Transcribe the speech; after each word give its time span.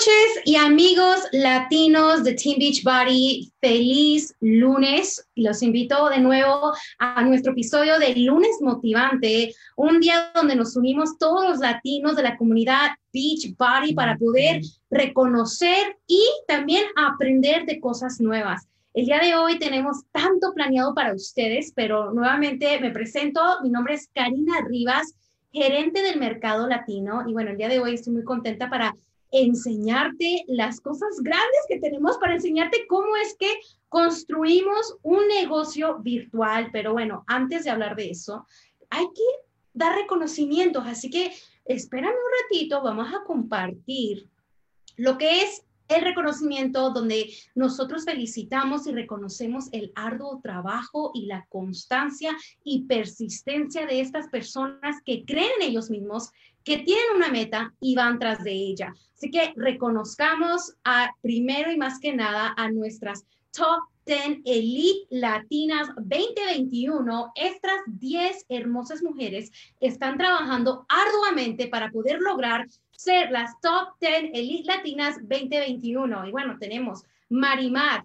Coaches 0.00 0.42
y 0.46 0.56
amigos 0.56 1.18
latinos 1.32 2.24
de 2.24 2.32
Team 2.32 2.58
Beach 2.58 2.82
Body, 2.82 3.52
feliz 3.60 4.34
lunes. 4.40 5.28
Los 5.34 5.62
invito 5.62 6.08
de 6.08 6.20
nuevo 6.20 6.72
a 6.98 7.22
nuestro 7.22 7.52
episodio 7.52 7.98
de 7.98 8.14
Lunes 8.14 8.56
Motivante, 8.62 9.54
un 9.76 10.00
día 10.00 10.32
donde 10.34 10.56
nos 10.56 10.74
unimos 10.74 11.18
todos 11.18 11.44
los 11.46 11.58
latinos 11.58 12.16
de 12.16 12.22
la 12.22 12.38
comunidad 12.38 12.92
Beach 13.12 13.54
Body 13.58 13.92
para 13.92 14.16
poder 14.16 14.62
reconocer 14.90 15.98
y 16.06 16.22
también 16.48 16.84
aprender 16.96 17.66
de 17.66 17.78
cosas 17.78 18.20
nuevas. 18.20 18.68
El 18.94 19.04
día 19.04 19.18
de 19.18 19.34
hoy 19.34 19.58
tenemos 19.58 19.98
tanto 20.12 20.54
planeado 20.54 20.94
para 20.94 21.12
ustedes, 21.12 21.72
pero 21.74 22.14
nuevamente 22.14 22.80
me 22.80 22.90
presento. 22.90 23.42
Mi 23.62 23.68
nombre 23.68 23.94
es 23.94 24.08
Karina 24.14 24.62
Rivas, 24.66 25.14
gerente 25.52 26.00
del 26.00 26.18
mercado 26.18 26.66
latino. 26.66 27.24
Y 27.28 27.34
bueno, 27.34 27.50
el 27.50 27.58
día 27.58 27.68
de 27.68 27.80
hoy 27.80 27.94
estoy 27.94 28.14
muy 28.14 28.24
contenta 28.24 28.70
para 28.70 28.94
enseñarte 29.30 30.44
las 30.48 30.80
cosas 30.80 31.20
grandes 31.22 31.60
que 31.68 31.78
tenemos 31.78 32.18
para 32.18 32.34
enseñarte 32.34 32.86
cómo 32.88 33.16
es 33.16 33.36
que 33.38 33.50
construimos 33.88 34.96
un 35.02 35.26
negocio 35.28 35.98
virtual. 36.00 36.70
Pero 36.72 36.92
bueno, 36.92 37.24
antes 37.26 37.64
de 37.64 37.70
hablar 37.70 37.96
de 37.96 38.10
eso, 38.10 38.46
hay 38.88 39.06
que 39.14 39.48
dar 39.72 39.96
reconocimientos. 39.96 40.84
Así 40.86 41.10
que 41.10 41.32
espérame 41.64 42.12
un 42.12 42.42
ratito, 42.42 42.82
vamos 42.82 43.08
a 43.14 43.24
compartir 43.24 44.28
lo 44.96 45.16
que 45.16 45.42
es 45.42 45.64
el 45.90 46.02
reconocimiento 46.02 46.90
donde 46.90 47.32
nosotros 47.54 48.04
felicitamos 48.04 48.86
y 48.86 48.92
reconocemos 48.92 49.68
el 49.72 49.92
arduo 49.96 50.40
trabajo 50.40 51.10
y 51.14 51.26
la 51.26 51.46
constancia 51.48 52.36
y 52.62 52.84
persistencia 52.84 53.86
de 53.86 54.00
estas 54.00 54.28
personas 54.28 55.02
que 55.04 55.24
creen 55.24 55.50
en 55.60 55.68
ellos 55.68 55.90
mismos, 55.90 56.30
que 56.64 56.78
tienen 56.78 57.16
una 57.16 57.28
meta 57.28 57.72
y 57.80 57.94
van 57.94 58.18
tras 58.18 58.42
de 58.44 58.52
ella. 58.52 58.94
Así 59.14 59.30
que 59.30 59.52
reconozcamos 59.56 60.76
a 60.84 61.14
primero 61.20 61.70
y 61.72 61.76
más 61.76 61.98
que 62.00 62.12
nada 62.12 62.54
a 62.56 62.70
nuestras 62.70 63.24
top 63.52 63.80
10 64.06 64.40
Elite 64.44 65.06
Latinas 65.10 65.88
2021. 65.96 67.32
Estas 67.34 67.80
10 67.86 68.46
hermosas 68.48 69.02
mujeres 69.02 69.50
están 69.80 70.18
trabajando 70.18 70.86
arduamente 70.88 71.68
para 71.68 71.90
poder 71.90 72.20
lograr 72.20 72.66
ser 72.90 73.30
las 73.30 73.60
top 73.60 73.90
10 74.00 74.30
Elite 74.34 74.64
Latinas 74.64 75.16
2021. 75.20 76.28
Y 76.28 76.30
bueno, 76.30 76.56
tenemos 76.58 77.04
Marimar, 77.28 78.04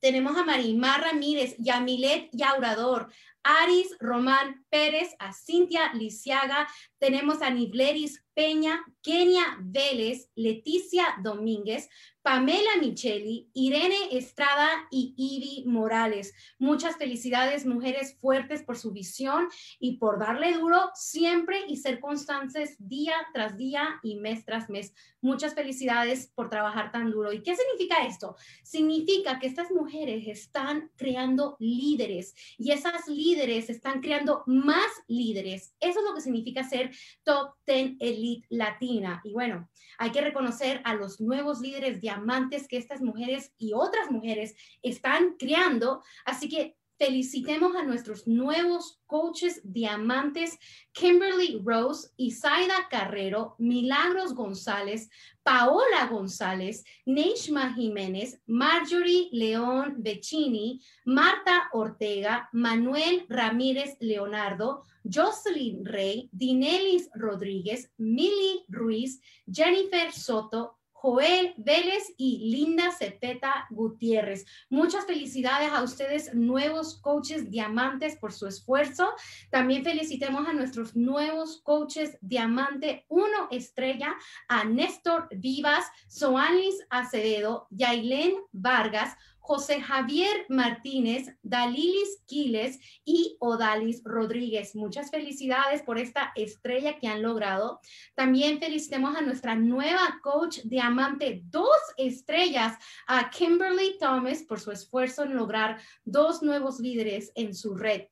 tenemos 0.00 0.36
a 0.36 0.44
Marimar 0.44 1.02
Ramírez, 1.02 1.54
Yamilet 1.58 2.30
Yaurador, 2.32 3.08
Aris 3.42 3.96
Román 4.00 4.64
Pérez, 4.70 5.14
a 5.18 5.32
Cintia 5.32 5.92
Lisiaga, 5.94 6.66
tenemos 7.00 7.42
a 7.42 7.50
Nibleris 7.50 8.22
Peña, 8.34 8.84
Kenia 9.02 9.58
Vélez, 9.60 10.30
Leticia 10.34 11.04
Domínguez, 11.22 11.88
Pamela 12.22 12.76
Micheli, 12.80 13.50
Irene 13.54 13.96
Estrada 14.12 14.68
y 14.90 15.14
Ivy 15.16 15.64
Morales. 15.66 16.34
Muchas 16.58 16.96
felicidades, 16.96 17.64
mujeres 17.64 18.16
fuertes 18.20 18.62
por 18.62 18.76
su 18.76 18.92
visión 18.92 19.48
y 19.78 19.96
por 19.96 20.18
darle 20.18 20.52
duro 20.52 20.90
siempre 20.94 21.64
y 21.66 21.76
ser 21.76 21.98
constantes 21.98 22.76
día 22.78 23.14
tras 23.32 23.56
día 23.56 23.98
y 24.02 24.16
mes 24.16 24.44
tras 24.44 24.68
mes. 24.68 24.94
Muchas 25.22 25.54
felicidades 25.54 26.30
por 26.34 26.50
trabajar 26.50 26.92
tan 26.92 27.10
duro. 27.10 27.32
¿Y 27.32 27.42
qué 27.42 27.56
significa 27.56 28.06
esto? 28.06 28.36
Significa 28.62 29.38
que 29.38 29.46
estas 29.46 29.70
mujeres 29.70 30.26
están 30.28 30.90
creando 30.96 31.56
líderes 31.58 32.34
y 32.58 32.72
esas 32.72 33.08
líderes 33.08 33.70
están 33.70 34.02
creando 34.02 34.42
más 34.46 34.90
líderes. 35.08 35.74
Eso 35.80 36.00
es 36.00 36.04
lo 36.04 36.14
que 36.14 36.20
significa 36.20 36.64
ser 36.64 36.89
top 37.24 37.54
10 37.66 37.96
elite 38.00 38.46
latina. 38.50 39.20
Y 39.24 39.32
bueno, 39.32 39.68
hay 39.98 40.10
que 40.10 40.20
reconocer 40.20 40.80
a 40.84 40.94
los 40.94 41.20
nuevos 41.20 41.60
líderes 41.60 42.00
diamantes 42.00 42.68
que 42.68 42.76
estas 42.76 43.00
mujeres 43.00 43.52
y 43.58 43.72
otras 43.74 44.10
mujeres 44.10 44.54
están 44.82 45.36
creando. 45.38 46.02
Así 46.24 46.48
que 46.48 46.76
felicitemos 47.00 47.74
a 47.76 47.82
nuestros 47.82 48.28
nuevos 48.28 49.00
coaches 49.06 49.62
diamantes, 49.64 50.58
Kimberly 50.92 51.58
Rose, 51.64 52.10
Isaida 52.18 52.88
Carrero, 52.90 53.54
Milagros 53.58 54.34
González, 54.34 55.08
Paola 55.42 56.08
González, 56.10 56.84
Neishma 57.06 57.72
Jiménez, 57.72 58.42
Marjorie 58.46 59.30
León 59.32 59.94
Beccini, 59.96 60.82
Marta 61.06 61.70
Ortega, 61.72 62.50
Manuel 62.52 63.24
Ramírez 63.30 63.96
Leonardo, 64.00 64.84
Jocelyn 65.02 65.82
Rey, 65.86 66.28
Dinelis 66.32 67.08
Rodríguez, 67.14 67.90
Mili 67.96 68.66
Ruiz, 68.68 69.22
Jennifer 69.50 70.12
Soto, 70.12 70.79
Joel 71.00 71.54
Vélez 71.56 72.12
y 72.18 72.50
Linda 72.50 72.92
Cepeta 72.92 73.66
Gutiérrez. 73.70 74.44
Muchas 74.68 75.06
felicidades 75.06 75.72
a 75.72 75.82
ustedes, 75.82 76.34
nuevos 76.34 77.00
coaches 77.00 77.50
diamantes, 77.50 78.16
por 78.16 78.34
su 78.34 78.46
esfuerzo. 78.46 79.08
También 79.50 79.82
felicitemos 79.82 80.46
a 80.46 80.52
nuestros 80.52 80.94
nuevos 80.94 81.62
coaches 81.62 82.18
diamante 82.20 83.06
1 83.08 83.48
estrella, 83.50 84.14
a 84.48 84.64
Néstor 84.64 85.28
Vivas, 85.30 85.86
Soanis 86.06 86.86
Acevedo, 86.90 87.66
Yailén 87.70 88.34
Vargas, 88.52 89.16
José 89.50 89.80
Javier 89.80 90.46
Martínez, 90.48 91.36
Dalilis 91.42 92.22
Quiles 92.28 92.78
y 93.04 93.36
Odalis 93.40 94.00
Rodríguez. 94.04 94.76
Muchas 94.76 95.10
felicidades 95.10 95.82
por 95.82 95.98
esta 95.98 96.30
estrella 96.36 97.00
que 97.00 97.08
han 97.08 97.20
logrado. 97.20 97.80
También 98.14 98.60
felicitemos 98.60 99.16
a 99.16 99.22
nuestra 99.22 99.56
nueva 99.56 100.20
coach 100.22 100.60
diamante, 100.62 101.42
dos 101.46 101.76
estrellas, 101.96 102.78
a 103.08 103.28
Kimberly 103.28 103.98
Thomas 103.98 104.44
por 104.44 104.60
su 104.60 104.70
esfuerzo 104.70 105.24
en 105.24 105.34
lograr 105.34 105.80
dos 106.04 106.44
nuevos 106.44 106.78
líderes 106.78 107.32
en 107.34 107.52
su 107.52 107.74
red. 107.74 108.02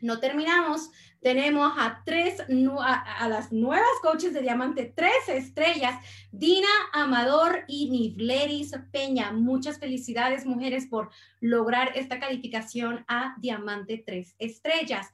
No 0.00 0.20
terminamos. 0.20 0.90
Tenemos 1.20 1.72
a 1.76 2.02
tres, 2.04 2.40
a, 2.80 3.28
las 3.28 3.50
nuevas 3.50 3.88
coaches 4.02 4.32
de 4.32 4.40
diamante, 4.40 4.92
tres 4.94 5.28
estrellas, 5.28 5.96
Dina 6.30 6.68
Amador 6.92 7.64
y 7.66 7.90
Nivleris 7.90 8.72
Peña. 8.92 9.32
Muchas 9.32 9.80
felicidades, 9.80 10.46
mujeres, 10.46 10.86
por 10.86 11.10
lograr 11.40 11.92
esta 11.96 12.20
calificación 12.20 13.04
a 13.08 13.34
diamante 13.40 14.02
tres 14.06 14.36
estrellas 14.38 15.08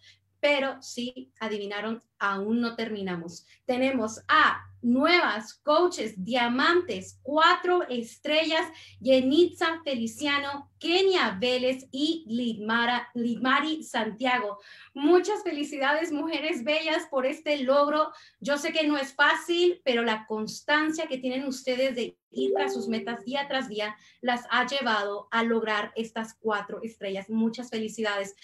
pero 0.44 0.76
sí, 0.82 1.32
adivinaron, 1.40 2.02
aún 2.18 2.60
no 2.60 2.76
terminamos. 2.76 3.46
Tenemos 3.64 4.20
a 4.28 4.62
nuevas 4.82 5.54
coaches, 5.54 6.22
diamantes, 6.22 7.18
cuatro 7.22 7.88
estrellas, 7.88 8.66
Yenitza 9.00 9.80
Feliciano, 9.82 10.70
Kenia 10.78 11.38
Vélez 11.40 11.86
y 11.90 12.26
Lidmara, 12.28 13.08
Lidmari 13.14 13.82
Santiago. 13.82 14.58
Muchas 14.92 15.42
felicidades, 15.42 16.12
mujeres 16.12 16.62
bellas, 16.62 17.06
por 17.10 17.24
este 17.24 17.60
logro. 17.60 18.12
Yo 18.38 18.58
sé 18.58 18.70
que 18.74 18.86
no 18.86 18.98
es 18.98 19.14
fácil, 19.14 19.80
pero 19.82 20.02
la 20.02 20.26
constancia 20.26 21.06
que 21.06 21.16
tienen 21.16 21.46
ustedes 21.46 21.96
de 21.96 22.18
ir 22.30 22.52
a 22.58 22.68
sus 22.68 22.88
metas 22.88 23.24
día 23.24 23.46
tras 23.48 23.68
día 23.68 23.96
las 24.20 24.44
ha 24.50 24.66
llevado 24.66 25.28
a 25.30 25.42
lograr 25.42 25.92
estas 25.96 26.34
cuatro 26.34 26.80
estrellas. 26.82 27.30
Muchas 27.30 27.70
felicidades. 27.70 28.34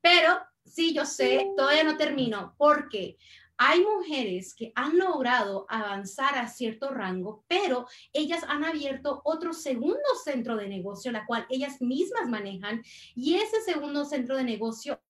Pero 0.00 0.38
sí, 0.64 0.94
yo 0.94 1.04
sé, 1.04 1.46
todavía 1.56 1.84
no 1.84 1.96
termino, 1.96 2.54
porque 2.56 3.16
hay 3.62 3.84
mujeres 3.84 4.54
que 4.54 4.72
han 4.74 4.96
logrado 4.96 5.66
avanzar 5.68 6.38
a 6.38 6.48
cierto 6.48 6.88
rango, 6.88 7.44
pero 7.46 7.86
ellas 8.14 8.42
han 8.48 8.64
abierto 8.64 9.20
otro 9.22 9.52
segundo 9.52 10.00
centro 10.24 10.56
de 10.56 10.66
negocio, 10.66 11.12
la 11.12 11.26
cual 11.26 11.46
ellas 11.50 11.82
mismas 11.82 12.26
manejan, 12.26 12.82
y 13.14 13.34
ese 13.34 13.60
segundo 13.60 14.06
centro 14.06 14.36
de 14.36 14.44
negocio 14.44 15.02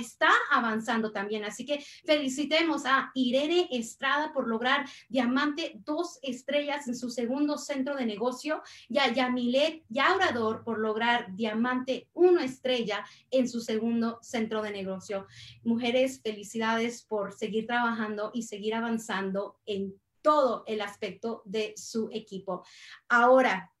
está 0.00 0.30
avanzando 0.50 1.12
también. 1.12 1.44
Así 1.44 1.64
que 1.64 1.84
felicitemos 2.04 2.84
a 2.86 3.10
Irene 3.14 3.68
Estrada 3.70 4.32
por 4.32 4.48
lograr 4.48 4.86
diamante 5.08 5.72
dos 5.84 6.18
estrellas 6.22 6.88
en 6.88 6.96
su 6.96 7.10
segundo 7.10 7.58
centro 7.58 7.96
de 7.96 8.06
negocio 8.06 8.62
y 8.88 8.98
a 8.98 9.12
Yamilet 9.12 9.84
Yaurador 9.88 10.64
por 10.64 10.78
lograr 10.78 11.34
diamante 11.34 12.08
uno 12.14 12.40
estrella 12.40 13.04
en 13.30 13.48
su 13.48 13.60
segundo 13.60 14.18
centro 14.22 14.62
de 14.62 14.70
negocio. 14.70 15.26
Mujeres, 15.62 16.20
felicidades 16.22 17.02
por 17.02 17.32
seguir 17.32 17.66
trabajando 17.66 18.30
y 18.34 18.42
seguir 18.42 18.74
avanzando 18.74 19.58
en 19.66 19.94
todo 20.22 20.64
el 20.66 20.80
aspecto 20.80 21.42
de 21.44 21.74
su 21.76 22.10
equipo. 22.12 22.64
Ahora, 23.08 23.72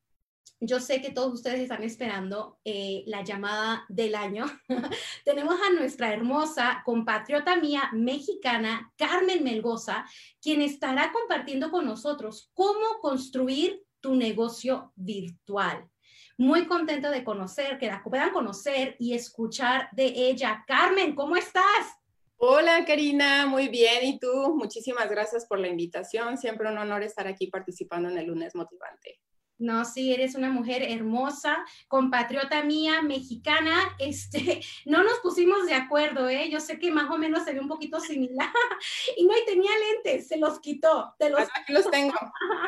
yo 0.60 0.80
sé 0.80 1.00
que 1.00 1.10
todos 1.10 1.32
ustedes 1.32 1.60
están 1.60 1.82
esperando 1.82 2.58
eh, 2.64 3.04
la 3.06 3.22
llamada 3.22 3.84
del 3.88 4.14
año. 4.14 4.44
Tenemos 5.24 5.54
a 5.60 5.72
nuestra 5.72 6.12
hermosa 6.12 6.82
compatriota 6.84 7.56
mía 7.56 7.90
mexicana, 7.92 8.92
Carmen 8.96 9.44
Melgoza, 9.44 10.04
quien 10.40 10.62
estará 10.62 11.12
compartiendo 11.12 11.70
con 11.70 11.86
nosotros 11.86 12.50
cómo 12.54 12.98
construir 13.00 13.82
tu 14.00 14.14
negocio 14.14 14.92
virtual. 14.96 15.88
Muy 16.36 16.66
contento 16.66 17.10
de 17.10 17.24
conocer, 17.24 17.78
que 17.78 17.86
la 17.86 18.02
puedan 18.02 18.30
conocer 18.30 18.96
y 18.98 19.14
escuchar 19.14 19.88
de 19.92 20.06
ella. 20.06 20.64
Carmen, 20.66 21.14
¿cómo 21.14 21.36
estás? 21.36 21.98
Hola 22.36 22.84
Karina, 22.84 23.46
muy 23.46 23.68
bien. 23.68 24.04
¿Y 24.04 24.18
tú? 24.20 24.54
Muchísimas 24.56 25.10
gracias 25.10 25.46
por 25.46 25.58
la 25.58 25.66
invitación. 25.66 26.38
Siempre 26.38 26.70
un 26.70 26.78
honor 26.78 27.02
estar 27.02 27.26
aquí 27.26 27.48
participando 27.48 28.08
en 28.08 28.18
el 28.18 28.26
lunes 28.26 28.54
motivante. 28.54 29.20
No, 29.58 29.84
sí, 29.84 30.14
eres 30.14 30.36
una 30.36 30.50
mujer 30.50 30.82
hermosa, 30.84 31.64
compatriota 31.88 32.62
mía, 32.62 33.02
mexicana. 33.02 33.74
Este, 33.98 34.60
no 34.86 35.02
nos 35.02 35.18
pusimos 35.18 35.66
de 35.66 35.74
acuerdo, 35.74 36.28
¿eh? 36.28 36.48
Yo 36.50 36.60
sé 36.60 36.78
que 36.78 36.90
más 36.90 37.10
o 37.10 37.18
menos 37.18 37.44
se 37.44 37.52
ve 37.52 37.60
un 37.60 37.68
poquito 37.68 38.00
similar. 38.00 38.48
Y 39.16 39.26
no, 39.26 39.36
y 39.36 39.44
tenía 39.44 39.70
lentes, 39.92 40.28
se 40.28 40.38
los 40.38 40.60
quitó. 40.60 41.14
los... 41.18 41.48
Aquí 41.54 41.72
los 41.72 41.90
tengo. 41.90 42.14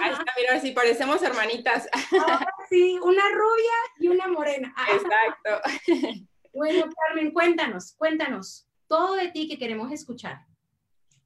Ahí 0.00 0.10
está, 0.10 0.24
mira, 0.36 0.60
si 0.60 0.72
parecemos 0.72 1.22
hermanitas. 1.22 1.88
Ah, 2.18 2.46
sí, 2.68 2.98
una 3.02 3.22
rubia 3.28 3.74
y 3.98 4.08
una 4.08 4.26
morena. 4.28 4.74
Exacto. 4.92 5.60
Bueno, 6.52 6.88
Carmen, 7.06 7.30
cuéntanos, 7.32 7.94
cuéntanos 7.96 8.66
todo 8.88 9.14
de 9.14 9.28
ti 9.28 9.48
que 9.48 9.58
queremos 9.58 9.92
escuchar. 9.92 10.44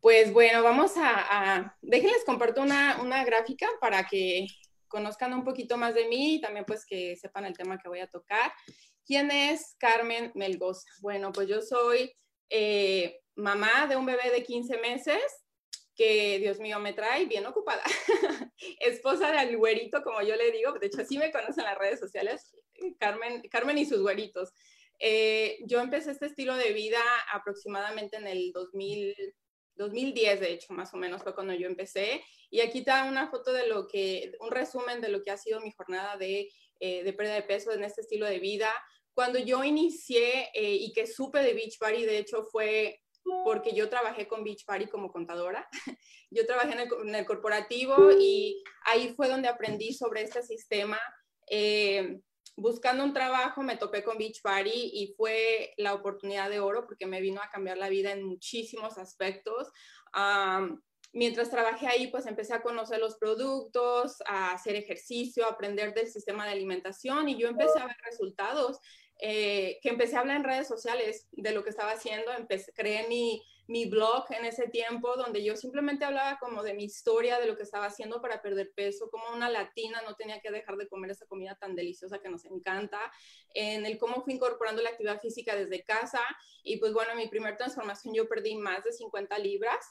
Pues 0.01 0.33
bueno, 0.33 0.63
vamos 0.63 0.99
a, 0.99 1.55
a 1.57 1.77
déjenles 1.81 2.25
comparto 2.27 2.61
una, 2.61 2.99
una 3.01 3.25
gráfica 3.25 3.67
para 3.81 4.05
que 4.05 4.47
conozcan 4.95 5.35
un 5.35 5.43
poquito 5.43 5.77
más 5.77 5.93
de 5.93 6.07
mí 6.07 6.37
y 6.37 6.41
también 6.41 6.65
pues 6.65 6.87
que 6.87 7.17
sepan 7.17 7.47
el 7.47 7.57
tema 7.57 7.79
que 7.79 7.89
voy 7.89 7.99
a 7.99 8.07
tocar. 8.07 8.53
¿Quién 9.05 9.33
es 9.33 9.75
Carmen 9.77 10.31
Melgoza? 10.37 10.89
Bueno, 11.01 11.33
pues 11.33 11.49
yo 11.49 11.61
soy 11.61 12.13
eh, 12.49 13.19
mamá 13.35 13.89
de 13.89 13.97
un 13.97 14.07
bebé 14.07 14.31
de 14.31 14.45
15 14.45 14.79
meses 14.79 15.21
que, 15.97 16.39
Dios 16.39 16.61
mío, 16.61 16.79
me 16.79 16.93
trae 16.93 17.27
bien 17.27 17.45
ocupada. 17.45 17.83
Esposa 18.79 19.33
de 19.33 19.57
güerito, 19.57 20.01
como 20.05 20.23
yo 20.23 20.37
le 20.37 20.53
digo, 20.53 20.73
de 20.79 20.87
hecho 20.87 21.03
así 21.03 21.19
me 21.19 21.33
conocen 21.33 21.65
en 21.65 21.71
las 21.71 21.79
redes 21.79 21.99
sociales, 21.99 22.55
Carmen, 23.01 23.43
Carmen 23.51 23.79
y 23.79 23.87
sus 23.87 24.01
güeritos. 24.01 24.53
Eh, 25.01 25.59
yo 25.67 25.81
empecé 25.81 26.13
este 26.13 26.27
estilo 26.27 26.55
de 26.55 26.73
vida 26.73 27.03
aproximadamente 27.33 28.17
en 28.17 28.29
el 28.29 28.53
2000, 28.53 29.35
2010, 29.77 30.41
de 30.41 30.53
hecho, 30.53 30.73
más 30.73 30.93
o 30.95 30.97
menos 30.97 31.23
fue 31.23 31.35
cuando 31.35 31.55
yo 31.55 31.67
empecé. 31.67 32.23
Y 32.51 32.61
aquí 32.61 32.79
está 32.79 33.05
una 33.05 33.31
foto 33.31 33.53
de 33.53 33.67
lo 33.67 33.87
que, 33.89 34.33
un 34.41 34.51
resumen 34.51 35.01
de 35.01 35.09
lo 35.09 35.23
que 35.23 35.31
ha 35.31 35.37
sido 35.37 35.61
mi 35.61 35.73
jornada 35.73 36.17
de, 36.17 36.49
eh, 36.81 37.03
de 37.03 37.13
pérdida 37.13 37.35
de 37.35 37.43
peso 37.43 37.73
en 37.73 37.85
este 37.85 38.03
estilo 38.03 38.27
de 38.27 38.39
vida. 38.39 38.73
Cuando 39.15 39.39
yo 39.39 39.63
inicié 39.65 40.51
eh, 40.55 40.75
y 40.75 40.93
que 40.93 41.07
supe 41.07 41.41
de 41.41 41.55
Beachbody, 41.55 42.05
de 42.05 42.19
hecho, 42.19 42.45
fue 42.45 43.01
porque 43.45 43.73
yo 43.73 43.89
trabajé 43.89 44.29
con 44.29 44.45
Beachbody 44.45 44.87
como 44.87 45.11
contadora. 45.11 45.69
yo 46.31 46.47
trabajé 46.47 46.73
en 46.73 47.15
el, 47.15 47.25
corporativo 47.25 48.11
y 48.13 48.63
ahí 48.85 49.15
fue 49.15 49.29
donde 49.29 49.49
aprendí 49.49 49.95
sobre 49.95 50.23
este 50.23 50.43
sistema. 50.43 51.01
Eh, 51.49 52.21
buscando 52.57 53.05
un 53.05 53.13
trabajo 53.13 53.63
me 53.63 53.77
topé 53.77 54.05
con 54.05 54.19
Beachbody 54.19 54.91
y 54.93 55.15
fue 55.17 55.75
la 55.77 55.95
oportunidad 55.95 56.51
de 56.51 56.61
oro 56.61 56.87
porque 56.87 57.07
me 57.07 57.21
vino 57.21 57.41
a 57.43 57.51
cambiar 57.51 57.79
la 57.79 57.89
vida 57.89 58.13
en 58.13 58.25
muchísimos 58.25 58.99
aspectos. 58.99 59.71
mientras 61.13 61.49
trabajé 61.49 61.87
ahí, 61.87 62.09
pues 62.09 62.27
empecé 62.27 62.55
a 62.55 62.63
conocer 62.63 62.99
los 62.99 63.17
productos, 63.17 64.17
a 64.27 64.53
hacer 64.53 64.75
ejercicio, 64.75 65.47
a 65.47 65.51
aprender 65.51 65.95
del 65.95 66.09
sistema 66.09 66.45
de 66.45 66.53
alimentación 66.53 67.29
y 67.29 67.39
yo 67.39 67.49
empecé 67.49 67.79
a 67.79 67.87
ver 67.87 67.97
resultados. 68.05 68.79
Eh, 69.27 69.79
que 69.81 69.89
empecé 69.89 70.17
a 70.17 70.21
hablar 70.21 70.37
en 70.37 70.45
redes 70.45 70.69
sociales 70.69 71.29
de 71.33 71.53
lo 71.53 71.65
que 71.65 71.71
estaba 71.71 71.93
haciendo, 71.93 72.31
empecé, 72.31 72.75
creé 72.75 73.09
mi, 73.09 73.43
mi 73.67 73.87
blog 73.87 74.27
en 74.29 74.45
ese 74.45 74.69
tiempo, 74.69 75.17
donde 75.17 75.43
yo 75.43 75.57
simplemente 75.57 76.05
hablaba 76.05 76.39
como 76.39 76.63
de 76.63 76.75
mi 76.75 76.85
historia, 76.85 77.41
de 77.41 77.47
lo 77.47 77.57
que 77.57 77.63
estaba 77.63 77.87
haciendo 77.87 78.21
para 78.21 78.43
perder 78.43 78.73
peso, 78.77 79.09
como 79.11 79.35
una 79.35 79.49
latina 79.49 80.03
no 80.03 80.15
tenía 80.15 80.41
que 80.41 80.51
dejar 80.51 80.77
de 80.77 80.89
comer 80.89 81.13
esa 81.13 81.25
comida 81.25 81.57
tan 81.59 81.75
deliciosa 81.75 82.19
que 82.19 82.29
nos 82.29 82.45
encanta, 82.45 83.01
en 83.55 83.87
el 83.87 83.97
cómo 83.97 84.23
fui 84.23 84.35
incorporando 84.35 84.83
la 84.83 84.91
actividad 84.91 85.19
física 85.23 85.57
desde 85.57 85.83
casa 85.85 86.21
y 86.63 86.77
pues 86.77 86.93
bueno, 86.93 87.13
en 87.13 87.17
mi 87.17 87.29
primera 87.29 87.57
transformación 87.57 88.13
yo 88.13 88.29
perdí 88.29 88.57
más 88.57 88.85
de 88.85 88.93
50 88.93 89.39
libras 89.39 89.87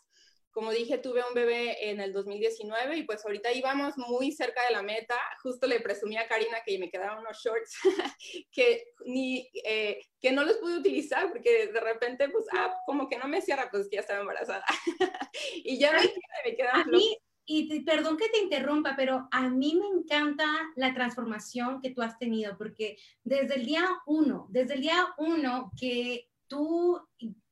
como 0.53 0.71
dije, 0.71 0.99
tuve 0.99 1.21
un 1.27 1.33
bebé 1.33 1.89
en 1.89 1.99
el 1.99 2.13
2019 2.13 2.97
y 2.97 3.03
pues 3.03 3.25
ahorita 3.25 3.51
íbamos 3.51 3.97
muy 3.97 4.31
cerca 4.31 4.63
de 4.67 4.73
la 4.73 4.83
meta. 4.83 5.15
Justo 5.41 5.65
le 5.65 5.79
presumí 5.79 6.15
a 6.15 6.27
Karina 6.27 6.59
que 6.63 6.77
me 6.77 6.91
quedaban 6.91 7.19
unos 7.19 7.41
shorts 7.43 7.75
que, 8.51 8.85
ni, 9.05 9.49
eh, 9.65 9.99
que 10.21 10.31
no 10.31 10.43
los 10.45 10.57
pude 10.57 10.77
utilizar 10.77 11.29
porque 11.31 11.67
de 11.67 11.79
repente, 11.79 12.29
pues, 12.29 12.45
ah, 12.53 12.73
como 12.85 13.09
que 13.09 13.17
no 13.17 13.27
me 13.27 13.41
cierra, 13.41 13.69
pues 13.71 13.89
que 13.89 13.95
ya 13.95 14.01
estaba 14.01 14.21
embarazada. 14.21 14.63
y 15.55 15.79
ya 15.79 15.91
me, 15.91 16.01
me 16.45 16.55
quedan 16.55 16.81
a 16.81 16.85
mí, 16.85 17.17
y 17.45 17.81
perdón 17.81 18.17
que 18.17 18.29
te 18.29 18.39
interrumpa, 18.39 18.95
pero 18.95 19.27
a 19.31 19.49
mí 19.49 19.75
me 19.75 19.87
encanta 19.87 20.45
la 20.75 20.93
transformación 20.93 21.81
que 21.81 21.89
tú 21.89 22.01
has 22.01 22.17
tenido 22.17 22.57
porque 22.57 22.97
desde 23.23 23.55
el 23.55 23.65
día 23.65 23.85
uno, 24.05 24.47
desde 24.49 24.75
el 24.75 24.81
día 24.81 25.07
uno 25.17 25.71
que 25.77 26.29
tú 26.53 27.01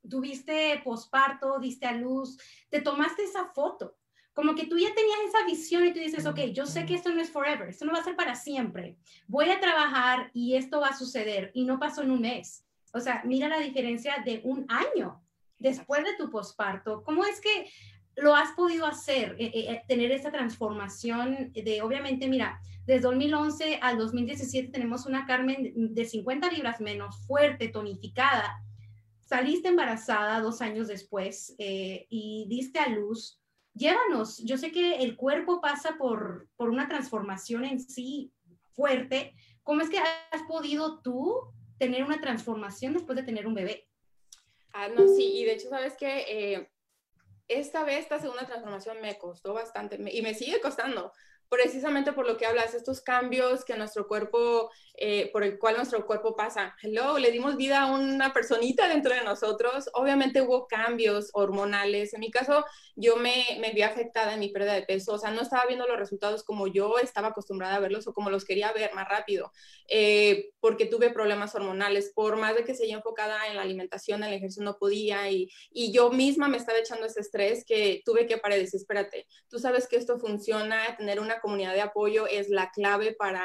tuviste 0.08 0.80
posparto, 0.84 1.58
diste 1.60 1.88
a 1.88 1.94
luz, 1.94 2.38
te 2.70 2.82
tomaste 2.82 3.24
esa 3.24 3.46
foto. 3.46 3.98
Como 4.34 4.54
que 4.54 4.68
tú 4.68 4.78
ya 4.78 4.94
tenías 4.94 5.20
esa 5.28 5.44
visión 5.46 5.88
y 5.88 5.92
tú 5.92 6.00
dices, 6.00 6.28
ok, 6.28 6.40
yo 6.54 6.68
sé 6.68 6.86
que 6.86 6.94
esto 6.94 7.10
no 7.10 7.20
es 7.20 7.32
forever, 7.32 7.70
esto 7.70 7.86
no 7.86 7.94
va 7.94 8.00
a 8.00 8.04
ser 8.04 8.16
para 8.16 8.36
siempre. 8.36 8.98
Voy 9.28 9.50
a 9.50 9.60
trabajar 9.60 10.30
y 10.34 10.56
esto 10.56 10.80
va 10.80 10.90
a 10.90 10.98
suceder. 10.98 11.50
Y 11.56 11.66
no 11.66 11.80
pasó 11.80 12.04
en 12.04 12.12
un 12.12 12.22
mes. 12.22 12.64
O 12.94 13.00
sea, 13.00 13.24
mira 13.26 13.48
la 13.48 13.60
diferencia 13.60 14.22
de 14.24 14.42
un 14.44 14.68
año 14.70 15.22
después 15.58 16.04
de 16.04 16.16
tu 16.16 16.30
posparto. 16.30 17.04
¿Cómo 17.04 17.26
es 17.26 17.42
que 17.42 17.72
lo 18.16 18.36
has 18.36 18.52
podido 18.52 18.86
hacer, 18.86 19.36
eh, 19.40 19.52
eh, 19.54 19.72
eh, 19.72 19.82
tener 19.88 20.12
esa 20.12 20.32
transformación 20.32 21.52
de, 21.54 21.82
obviamente, 21.82 22.28
mira, 22.28 22.62
desde 22.86 23.02
2011 23.02 23.80
al 23.82 23.98
2017 23.98 24.70
tenemos 24.70 25.06
una 25.06 25.26
Carmen 25.26 25.72
de 25.76 26.06
50 26.06 26.52
libras 26.52 26.82
menos, 26.82 27.26
fuerte, 27.26 27.70
tonificada, 27.70 28.62
saliste 29.32 29.70
embarazada 29.70 30.42
dos 30.42 30.62
años 30.62 30.90
después 30.90 31.56
eh, 31.58 32.06
y 32.10 32.48
diste 32.50 32.80
a 32.80 32.90
luz. 32.90 33.42
Llévanos, 33.74 34.40
yo 34.40 34.58
sé 34.58 34.74
que 34.74 34.98
el 34.98 35.16
cuerpo 35.16 35.62
pasa 35.62 35.96
por, 35.98 36.50
por 36.58 36.70
una 36.70 36.90
transformación 36.90 37.64
en 37.64 37.80
sí 37.80 38.34
fuerte. 38.74 39.34
¿Cómo 39.64 39.80
es 39.80 39.90
que 39.90 40.00
has 40.00 40.44
podido 40.50 41.02
tú 41.02 41.54
tener 41.78 42.04
una 42.04 42.20
transformación 42.20 42.92
después 42.92 43.16
de 43.16 43.24
tener 43.24 43.48
un 43.48 43.54
bebé? 43.54 43.88
Ah, 44.74 44.90
no, 44.90 45.08
sí, 45.08 45.32
y 45.38 45.46
de 45.46 45.54
hecho, 45.54 45.70
sabes 45.70 45.96
que 45.96 46.26
eh, 46.28 46.70
esta 47.48 47.86
vez, 47.86 48.00
esta 48.00 48.20
segunda 48.20 48.46
transformación 48.46 49.00
me 49.00 49.18
costó 49.18 49.54
bastante 49.54 49.98
y 50.12 50.22
me 50.22 50.34
sigue 50.34 50.60
costando, 50.60 51.14
precisamente 51.52 52.14
por 52.14 52.26
lo 52.26 52.38
que 52.38 52.46
hablas, 52.46 52.74
estos 52.74 53.02
cambios 53.02 53.66
que 53.66 53.76
nuestro 53.76 54.08
cuerpo, 54.08 54.72
eh, 54.94 55.30
por 55.34 55.44
el 55.44 55.60
cual 55.60 55.76
nuestro 55.76 56.06
cuerpo 56.06 56.34
pasa. 56.34 56.78
Hello, 56.82 57.20
le 57.20 57.30
dimos 57.30 57.58
vida 57.58 57.82
a 57.82 57.92
una 57.92 58.32
personita 58.32 58.88
dentro 58.88 59.14
de 59.14 59.26
nosotros. 59.26 59.90
Obviamente 59.94 60.42
hubo 60.42 60.66
cambios 60.66 61.30
hormonales. 61.34 62.14
En 62.14 62.22
mi 62.22 62.32
caso, 62.32 62.64
yo 62.96 63.18
me, 63.18 63.58
me 63.60 63.74
vi 63.74 63.82
afectada 63.82 64.34
en 64.34 64.40
mi 64.40 64.48
pérdida 64.48 64.76
de 64.76 64.84
peso. 64.84 65.12
O 65.12 65.18
sea, 65.18 65.32
no 65.32 65.42
estaba 65.42 65.66
viendo 65.66 65.86
los 65.86 66.00
resultados 66.00 66.44
como 66.44 66.68
yo 66.68 66.98
estaba 67.00 67.28
acostumbrada 67.28 67.76
a 67.76 67.80
verlos 67.80 68.08
o 68.08 68.14
como 68.14 68.30
los 68.30 68.46
quería 68.46 68.72
ver 68.72 68.94
más 68.94 69.10
rápido, 69.10 69.52
eh, 69.90 70.52
porque 70.62 70.86
tuve 70.86 71.10
problemas 71.10 71.54
hormonales. 71.54 72.14
Por 72.16 72.38
más 72.38 72.56
de 72.56 72.64
que 72.64 72.76
seguía 72.76 72.96
enfocada 72.96 73.48
en 73.48 73.58
la 73.58 73.64
alimentación, 73.64 74.24
el 74.24 74.32
ejercicio 74.32 74.64
no 74.64 74.78
podía 74.78 75.30
y, 75.30 75.52
y 75.70 75.92
yo 75.92 76.12
misma 76.12 76.48
me 76.48 76.56
estaba 76.56 76.80
echando 76.80 77.08
ese 77.08 77.20
estrés 77.20 77.66
que 77.66 78.02
tuve 78.06 78.26
que 78.26 78.38
parar 78.38 78.58
y 78.58 78.62
decir, 78.62 78.80
espérate, 78.80 79.28
tú 79.50 79.60
sabes 79.60 79.90
que 79.90 79.98
esto 79.98 80.18
funciona, 80.18 80.96
tener 80.96 81.20
una 81.20 81.41
comunidad 81.42 81.74
de 81.74 81.82
apoyo 81.82 82.28
es 82.28 82.50
la 82.50 82.72
clave 82.72 83.14
para 83.14 83.44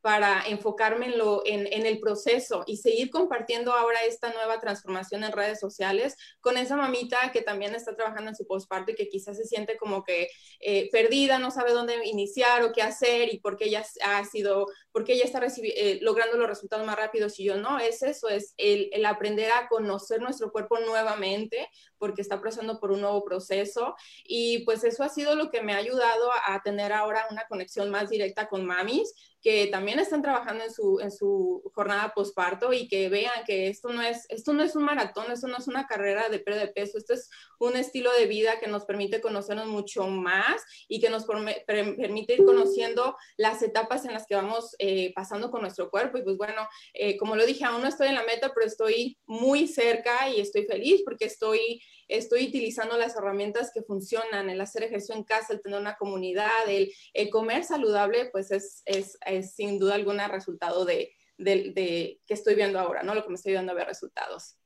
para 0.00 0.46
enfocarme 0.46 1.06
en, 1.06 1.18
lo, 1.18 1.42
en, 1.44 1.66
en, 1.72 1.84
el 1.84 1.98
proceso 1.98 2.62
y 2.66 2.76
seguir 2.76 3.10
compartiendo 3.10 3.72
ahora 3.72 4.04
esta 4.04 4.32
nueva 4.32 4.60
transformación 4.60 5.24
en 5.24 5.32
redes 5.32 5.58
sociales 5.58 6.16
con 6.40 6.56
esa 6.56 6.76
mamita 6.76 7.32
que 7.32 7.42
también 7.42 7.74
está 7.74 7.96
trabajando 7.96 8.30
en 8.30 8.36
su 8.36 8.46
postparto 8.46 8.92
y 8.92 8.94
que 8.94 9.08
quizás 9.08 9.36
se 9.36 9.44
siente 9.44 9.76
como 9.76 10.04
que 10.04 10.28
eh, 10.60 10.88
perdida, 10.92 11.38
no 11.38 11.50
sabe 11.50 11.72
dónde 11.72 12.06
iniciar 12.06 12.62
o 12.62 12.72
qué 12.72 12.82
hacer 12.82 13.32
y 13.34 13.40
por 13.40 13.56
qué 13.56 13.64
ella 13.64 13.84
ha 14.04 14.24
sido, 14.24 14.66
porque 14.92 15.14
ella 15.14 15.24
está 15.24 15.40
eh, 15.44 15.98
logrando 16.02 16.36
los 16.36 16.48
resultados 16.48 16.86
más 16.86 16.96
rápidos 16.96 17.40
y 17.40 17.44
yo 17.44 17.56
no, 17.56 17.78
es 17.78 18.02
eso, 18.02 18.28
es 18.28 18.54
el, 18.58 18.88
el 18.92 19.04
aprender 19.06 19.50
a 19.50 19.66
conocer 19.68 20.20
nuestro 20.20 20.52
cuerpo 20.52 20.78
nuevamente 20.78 21.68
porque 21.98 22.22
está 22.22 22.40
pasando 22.40 22.78
por 22.78 22.92
un 22.92 23.00
nuevo 23.00 23.24
proceso 23.24 23.94
y 24.24 24.64
pues 24.64 24.84
eso 24.84 25.02
ha 25.02 25.08
sido 25.08 25.34
lo 25.34 25.50
que 25.50 25.62
me 25.62 25.72
ha 25.72 25.78
ayudado 25.78 26.30
a 26.46 26.62
tener 26.62 26.92
ahora 26.92 27.26
una 27.30 27.46
conexión 27.48 27.90
más 27.90 28.10
directa 28.10 28.48
con 28.48 28.64
mamis 28.64 29.12
que 29.46 29.68
también 29.68 30.00
están 30.00 30.22
trabajando 30.22 30.64
en 30.64 30.72
su, 30.72 30.98
en 30.98 31.12
su 31.12 31.70
jornada 31.72 32.12
posparto 32.12 32.72
y 32.72 32.88
que 32.88 33.08
vean 33.08 33.44
que 33.46 33.68
esto 33.68 33.90
no, 33.90 34.02
es, 34.02 34.26
esto 34.28 34.52
no 34.52 34.64
es 34.64 34.74
un 34.74 34.82
maratón, 34.82 35.30
esto 35.30 35.46
no 35.46 35.56
es 35.56 35.68
una 35.68 35.86
carrera 35.86 36.28
de 36.28 36.40
pérdida 36.40 36.62
de 36.62 36.72
peso, 36.72 36.98
esto 36.98 37.14
es 37.14 37.30
un 37.60 37.76
estilo 37.76 38.10
de 38.14 38.26
vida 38.26 38.58
que 38.58 38.66
nos 38.66 38.86
permite 38.86 39.20
conocernos 39.20 39.68
mucho 39.68 40.08
más 40.08 40.64
y 40.88 40.98
que 40.98 41.10
nos 41.10 41.26
permite 41.64 42.34
ir 42.34 42.44
conociendo 42.44 43.16
las 43.36 43.62
etapas 43.62 44.04
en 44.04 44.14
las 44.14 44.26
que 44.26 44.34
vamos 44.34 44.74
eh, 44.80 45.12
pasando 45.14 45.52
con 45.52 45.60
nuestro 45.60 45.90
cuerpo. 45.90 46.18
Y 46.18 46.22
pues 46.22 46.36
bueno, 46.36 46.66
eh, 46.92 47.16
como 47.16 47.36
lo 47.36 47.46
dije, 47.46 47.64
aún 47.64 47.82
no 47.82 47.86
estoy 47.86 48.08
en 48.08 48.16
la 48.16 48.24
meta, 48.24 48.50
pero 48.52 48.66
estoy 48.66 49.16
muy 49.26 49.68
cerca 49.68 50.28
y 50.28 50.40
estoy 50.40 50.64
feliz 50.64 51.02
porque 51.04 51.26
estoy 51.26 51.80
estoy 52.08 52.48
utilizando 52.48 52.96
las 52.96 53.16
herramientas 53.16 53.70
que 53.72 53.82
funcionan, 53.82 54.50
el 54.50 54.60
hacer 54.60 54.84
ejercicio 54.84 55.14
en 55.14 55.24
casa, 55.24 55.52
el 55.52 55.62
tener 55.62 55.80
una 55.80 55.96
comunidad, 55.96 56.68
el, 56.68 56.92
comer 57.30 57.64
saludable, 57.64 58.26
pues 58.30 58.50
es, 58.50 58.82
es, 58.84 59.18
sin 59.54 59.78
duda 59.78 59.94
alguna 59.94 60.28
resultado 60.28 60.84
de, 60.84 61.12
de, 61.38 62.20
que 62.26 62.34
estoy 62.34 62.54
viendo 62.54 62.78
ahora, 62.78 63.02
¿no? 63.02 63.14
Lo 63.14 63.22
que 63.22 63.28
me 63.28 63.34
estoy 63.34 63.52
viendo 63.52 63.72
a 63.72 63.74
ver 63.74 63.86
resultados. 63.86 64.56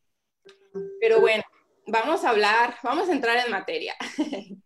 Pero 1.01 1.21
bueno, 1.21 1.43
vamos 1.87 2.25
a 2.25 2.31
hablar, 2.31 2.77
vamos 2.83 3.09
a 3.09 3.13
entrar 3.13 3.45
en 3.45 3.51
materia. 3.51 3.97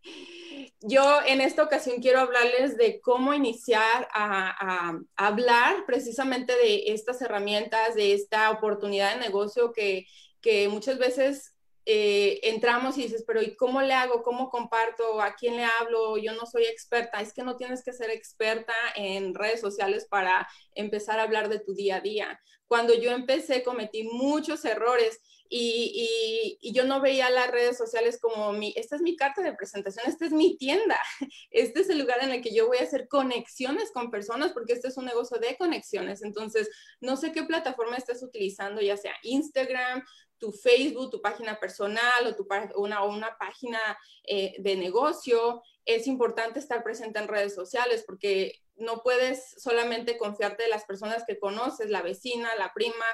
Yo 0.86 1.20
en 1.26 1.40
esta 1.40 1.62
ocasión 1.62 2.02
quiero 2.02 2.20
hablarles 2.20 2.76
de 2.76 3.00
cómo 3.00 3.32
iniciar 3.32 4.06
a, 4.12 4.98
hablar 5.16 5.86
precisamente 5.86 6.54
de 6.56 6.92
estas 6.92 7.22
herramientas, 7.22 7.94
de 7.94 8.12
esta 8.12 8.50
oportunidad 8.50 9.14
de 9.14 9.20
negocio 9.20 9.72
que, 9.72 10.06
que 10.42 10.68
muchas 10.68 10.98
veces 10.98 11.53
eh, 11.86 12.40
entramos 12.44 12.96
y 12.96 13.02
dices, 13.02 13.24
pero 13.26 13.42
¿y 13.42 13.56
cómo 13.56 13.82
le 13.82 13.92
hago? 13.92 14.22
¿Cómo 14.22 14.48
comparto? 14.48 15.20
¿A 15.20 15.34
quién 15.34 15.56
le 15.56 15.64
hablo? 15.64 16.16
Yo 16.16 16.32
no 16.32 16.46
soy 16.46 16.64
experta. 16.64 17.20
Es 17.20 17.32
que 17.32 17.42
no 17.42 17.56
tienes 17.56 17.84
que 17.84 17.92
ser 17.92 18.10
experta 18.10 18.74
en 18.96 19.34
redes 19.34 19.60
sociales 19.60 20.06
para 20.08 20.48
empezar 20.74 21.18
a 21.18 21.24
hablar 21.24 21.48
de 21.48 21.60
tu 21.60 21.74
día 21.74 21.96
a 21.96 22.00
día. 22.00 22.40
Cuando 22.66 22.94
yo 22.94 23.12
empecé 23.12 23.62
cometí 23.62 24.04
muchos 24.04 24.64
errores 24.64 25.20
y, 25.48 26.58
yo 26.72 26.84
no 26.84 27.00
veía 27.00 27.30
las 27.30 27.50
redes 27.50 27.76
sociales 27.76 28.18
como 28.20 28.52
mi, 28.52 28.72
esta 28.76 28.96
es 28.96 29.02
mi 29.02 29.16
carta 29.16 29.42
de 29.42 29.52
presentación, 29.52 30.04
esta 30.08 30.26
es 30.26 30.32
mi 30.32 30.56
tienda, 30.56 30.98
este 31.50 31.80
es 31.80 31.90
el 31.90 31.98
lugar 31.98 32.18
en 32.22 32.32
el 32.32 32.42
que 32.42 32.52
yo 32.54 32.66
voy 32.66 32.78
a 32.78 32.82
hacer 32.82 33.06
conexiones 33.06 33.92
con 33.92 34.10
personas 34.10 34.52
porque 34.52 34.72
este 34.72 34.88
es 34.88 34.96
un 34.96 35.04
negocio 35.04 35.38
de 35.38 35.56
conexiones. 35.56 36.22
Entonces, 36.22 36.68
no 37.00 37.16
sé 37.16 37.32
qué 37.32 37.44
plataforma 37.44 37.96
estás 37.96 38.22
utilizando, 38.22 38.80
ya 38.80 38.96
sea 38.96 39.14
Instagram, 39.22 40.02
tu 40.38 40.52
Facebook, 40.52 41.10
tu 41.10 41.20
página 41.22 41.58
personal 41.58 42.26
o 42.26 42.34
tu, 42.34 42.46
una, 42.76 43.02
una 43.04 43.36
página 43.38 43.80
eh, 44.24 44.54
de 44.58 44.76
negocio. 44.76 45.62
Es 45.84 46.06
importante 46.06 46.58
estar 46.58 46.82
presente 46.82 47.18
en 47.18 47.28
redes 47.28 47.54
sociales 47.54 48.04
porque 48.06 48.60
no 48.76 49.02
puedes 49.02 49.54
solamente 49.62 50.16
confiarte 50.16 50.64
de 50.64 50.68
las 50.68 50.84
personas 50.84 51.24
que 51.26 51.38
conoces, 51.38 51.90
la 51.90 52.02
vecina, 52.02 52.54
la 52.56 52.72
prima, 52.72 53.04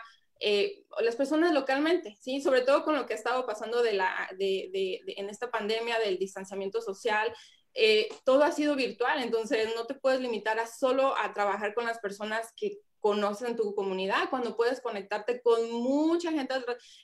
eh, 0.42 0.84
las 1.00 1.16
personas 1.16 1.52
localmente, 1.52 2.16
¿sí? 2.18 2.40
Sobre 2.40 2.62
todo 2.62 2.82
con 2.82 2.96
lo 2.96 3.06
que 3.06 3.12
ha 3.12 3.16
estado 3.16 3.44
pasando 3.44 3.82
de 3.82 3.92
la, 3.92 4.30
de, 4.38 5.00
en 5.06 5.28
esta 5.28 5.50
pandemia 5.50 5.98
del 5.98 6.18
distanciamiento 6.18 6.80
social, 6.80 7.30
eh, 7.74 8.08
todo 8.24 8.44
ha 8.44 8.52
sido 8.52 8.76
virtual, 8.76 9.22
entonces 9.22 9.68
no 9.74 9.86
te 9.86 9.94
puedes 9.94 10.20
limitar 10.20 10.58
a 10.58 10.66
solo 10.66 11.16
a 11.16 11.32
trabajar 11.32 11.74
con 11.74 11.86
las 11.86 11.98
personas 11.98 12.52
que 12.56 12.78
conocen 12.98 13.56
tu 13.56 13.74
comunidad, 13.74 14.28
cuando 14.28 14.56
puedes 14.56 14.80
conectarte 14.80 15.40
con 15.40 15.70
mucha 15.70 16.32
gente 16.32 16.54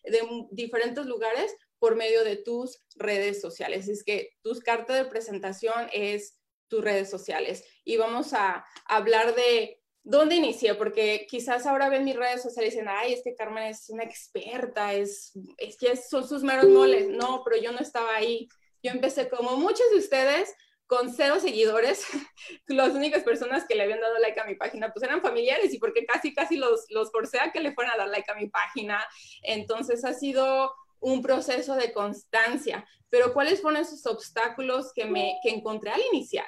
de 0.04 0.22
diferentes 0.50 1.06
lugares 1.06 1.54
por 1.78 1.96
medio 1.96 2.22
de 2.24 2.36
tus 2.36 2.82
redes 2.96 3.40
sociales. 3.40 3.88
Es 3.88 4.04
que 4.04 4.30
tus 4.42 4.60
cartas 4.60 4.96
de 4.96 5.06
presentación 5.06 5.88
es 5.92 6.38
tus 6.68 6.82
redes 6.82 7.08
sociales. 7.08 7.64
Y 7.84 7.96
vamos 7.96 8.34
a 8.34 8.66
hablar 8.86 9.34
de 9.34 9.80
¿Dónde 10.08 10.36
inicié? 10.36 10.76
Porque 10.76 11.26
quizás 11.28 11.66
ahora 11.66 11.88
ven 11.88 12.04
mis 12.04 12.14
redes 12.14 12.40
sociales 12.40 12.72
y 12.72 12.76
dicen, 12.76 12.88
ay, 12.88 13.12
es 13.12 13.22
que 13.24 13.34
Carmen 13.34 13.64
es 13.64 13.90
una 13.90 14.04
experta, 14.04 14.94
es, 14.94 15.32
es 15.56 15.76
que 15.76 15.96
son 15.96 16.26
sus 16.28 16.44
meros 16.44 16.66
moles. 16.66 17.08
No, 17.08 17.42
pero 17.44 17.60
yo 17.60 17.72
no 17.72 17.80
estaba 17.80 18.14
ahí. 18.14 18.48
Yo 18.86 18.92
empecé 18.92 19.28
como 19.28 19.56
muchos 19.56 19.90
de 19.90 19.98
ustedes 19.98 20.54
con 20.86 21.12
cero 21.12 21.40
seguidores. 21.40 22.06
Las 22.68 22.94
únicas 22.94 23.24
personas 23.24 23.64
que 23.66 23.74
le 23.74 23.82
habían 23.82 24.00
dado 24.00 24.16
like 24.20 24.38
a 24.38 24.44
mi 24.44 24.54
página 24.54 24.92
pues 24.92 25.02
eran 25.02 25.20
familiares 25.20 25.74
y 25.74 25.78
porque 25.78 26.06
casi, 26.06 26.32
casi 26.32 26.56
los, 26.56 26.86
los 26.90 27.10
a 27.40 27.50
que 27.50 27.58
le 27.60 27.74
fueran 27.74 27.94
a 27.94 27.96
dar 27.96 28.08
like 28.08 28.30
a 28.30 28.36
mi 28.36 28.48
página. 28.48 29.04
Entonces 29.42 30.04
ha 30.04 30.14
sido 30.14 30.72
un 31.00 31.20
proceso 31.20 31.74
de 31.74 31.92
constancia. 31.92 32.86
Pero 33.10 33.32
¿cuáles 33.32 33.60
fueron 33.60 33.82
esos 33.82 34.06
obstáculos 34.06 34.92
que, 34.94 35.06
me, 35.06 35.38
que 35.42 35.50
encontré 35.50 35.90
al 35.90 36.02
iniciar? 36.12 36.46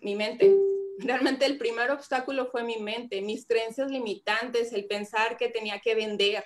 Mi 0.00 0.14
mente 0.14 0.54
Realmente 0.98 1.46
el 1.46 1.58
primer 1.58 1.90
obstáculo 1.90 2.46
fue 2.46 2.62
mi 2.62 2.76
mente, 2.76 3.20
mis 3.20 3.46
creencias 3.46 3.90
limitantes, 3.90 4.72
el 4.72 4.86
pensar 4.86 5.36
que 5.36 5.48
tenía 5.48 5.80
que 5.80 5.96
vender, 5.96 6.44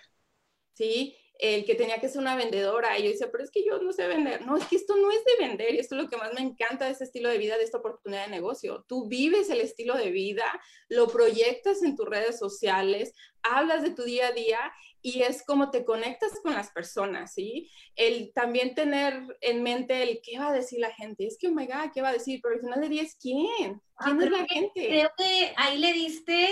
¿sí? 0.72 1.16
El 1.38 1.64
que 1.64 1.74
tenía 1.74 2.00
que 2.00 2.08
ser 2.08 2.20
una 2.20 2.36
vendedora. 2.36 2.98
Y 2.98 3.04
yo 3.04 3.10
decía, 3.10 3.30
pero 3.30 3.44
es 3.44 3.50
que 3.50 3.64
yo 3.64 3.78
no 3.78 3.92
sé 3.92 4.06
vender. 4.06 4.44
No, 4.46 4.56
es 4.56 4.64
que 4.66 4.76
esto 4.76 4.96
no 4.96 5.10
es 5.10 5.24
de 5.24 5.46
vender. 5.46 5.74
Y 5.74 5.78
esto 5.78 5.96
es 5.96 6.02
lo 6.02 6.08
que 6.08 6.16
más 6.16 6.32
me 6.32 6.40
encanta 6.40 6.86
de 6.86 6.92
este 6.92 7.04
estilo 7.04 7.28
de 7.28 7.38
vida, 7.38 7.58
de 7.58 7.64
esta 7.64 7.78
oportunidad 7.78 8.24
de 8.24 8.30
negocio. 8.30 8.84
Tú 8.88 9.08
vives 9.08 9.50
el 9.50 9.60
estilo 9.60 9.96
de 9.96 10.10
vida, 10.10 10.44
lo 10.88 11.08
proyectas 11.08 11.82
en 11.82 11.96
tus 11.96 12.06
redes 12.06 12.38
sociales, 12.38 13.12
hablas 13.42 13.82
de 13.82 13.90
tu 13.90 14.02
día 14.02 14.28
a 14.28 14.32
día 14.32 14.72
y 15.02 15.22
es 15.22 15.44
como 15.44 15.70
te 15.70 15.84
conectas 15.84 16.32
con 16.42 16.54
las 16.54 16.72
personas, 16.72 17.32
¿sí? 17.32 17.70
El 17.94 18.32
también 18.32 18.74
tener 18.74 19.22
en 19.40 19.62
mente 19.62 20.02
el 20.02 20.20
qué 20.20 20.38
va 20.38 20.48
a 20.48 20.52
decir 20.52 20.80
la 20.80 20.90
gente. 20.90 21.26
Es 21.26 21.38
que, 21.38 21.48
oh 21.48 21.52
my 21.52 21.66
God, 21.66 21.92
¿qué 21.94 22.02
va 22.02 22.08
a 22.08 22.12
decir? 22.12 22.40
Pero 22.42 22.56
al 22.56 22.60
final 22.60 22.80
de 22.80 22.88
día 22.88 23.02
es 23.02 23.14
quién. 23.14 23.80
Ah, 23.96 24.06
¿Quién 24.06 24.22
es 24.22 24.30
la 24.30 24.46
gente? 24.46 24.88
Creo 24.88 25.10
que 25.16 25.52
ahí 25.56 25.78
le 25.78 25.92
diste 25.92 26.48